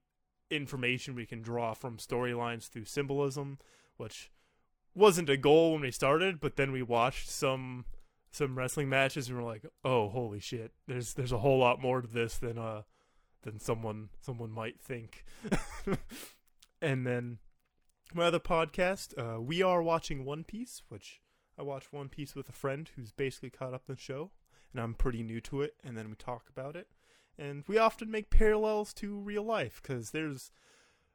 [0.49, 3.57] information we can draw from storylines through symbolism,
[3.97, 4.32] which
[4.93, 7.86] wasn't a goal when we started, but then we watched some
[8.32, 12.01] some wrestling matches and we're like, oh holy shit, there's there's a whole lot more
[12.01, 12.82] to this than uh
[13.43, 15.26] than someone someone might think.
[16.82, 17.38] and then
[18.13, 21.22] my other podcast, uh, we are watching One Piece, which
[21.57, 24.31] I watch One Piece with a friend who's basically caught up in the show,
[24.71, 26.87] and I'm pretty new to it, and then we talk about it,
[27.37, 30.51] and we often make parallels to real life because there's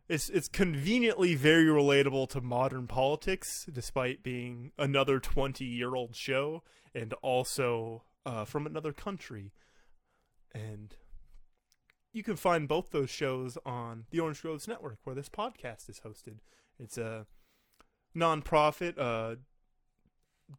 [0.08, 6.62] it's it's conveniently very relatable to modern politics, despite being another twenty year old show
[6.94, 9.52] and also uh, from another country,
[10.52, 10.96] and
[12.12, 16.00] you can find both those shows on the Orange Groves Network, where this podcast is
[16.04, 16.38] hosted.
[16.78, 17.26] It's a
[18.16, 19.36] nonprofit, uh,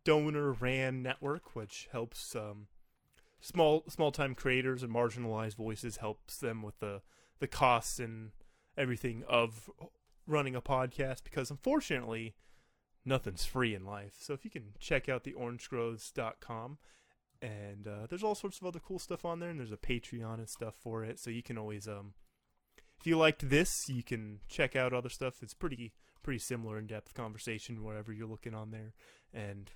[0.04, 2.68] donor ran network, which helps um,
[3.40, 7.02] small small time creators and marginalized voices, helps them with the
[7.40, 8.32] the costs and
[8.78, 9.70] everything of
[10.28, 11.24] running a podcast.
[11.24, 12.36] Because unfortunately,
[13.06, 14.16] nothing's free in life.
[14.20, 16.78] So if you can check out the orangegroves.com
[17.42, 20.36] and uh, there's all sorts of other cool stuff on there and there's a patreon
[20.36, 22.14] and stuff for it so you can always um
[23.00, 27.14] if you liked this you can check out other stuff it's pretty pretty similar in-depth
[27.14, 28.94] conversation wherever you're looking on there
[29.34, 29.72] and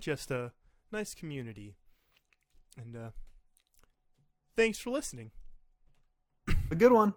[0.00, 0.52] just a
[0.90, 1.76] nice community
[2.80, 3.10] and uh
[4.56, 5.30] thanks for listening
[6.70, 7.14] A good one.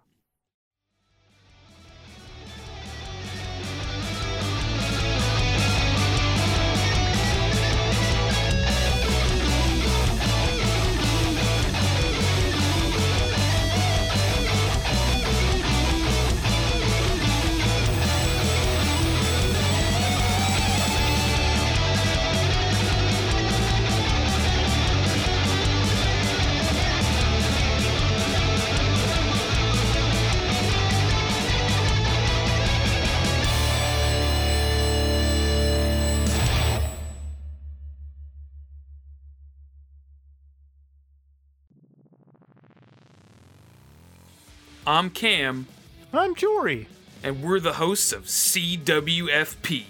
[44.92, 45.68] I'm Cam,
[46.12, 46.86] i'm jory
[47.22, 49.84] and we're the hosts of CWFP.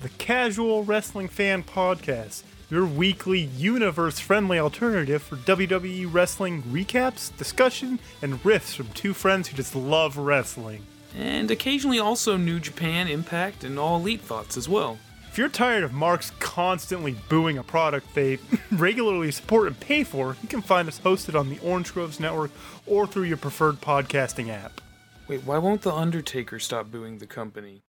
[0.00, 7.98] the casual wrestling fan podcast your weekly universe friendly alternative for WWE wrestling recaps, discussion,
[8.22, 10.86] and riffs from two friends who just love wrestling.
[11.14, 14.96] And occasionally also New Japan, Impact, and All Elite thoughts as well.
[15.36, 18.38] If you're tired of Marks constantly booing a product they
[18.72, 22.50] regularly support and pay for, you can find us hosted on the Orange Groves Network
[22.86, 24.80] or through your preferred podcasting app.
[25.28, 27.82] Wait, why won't The Undertaker stop booing the company?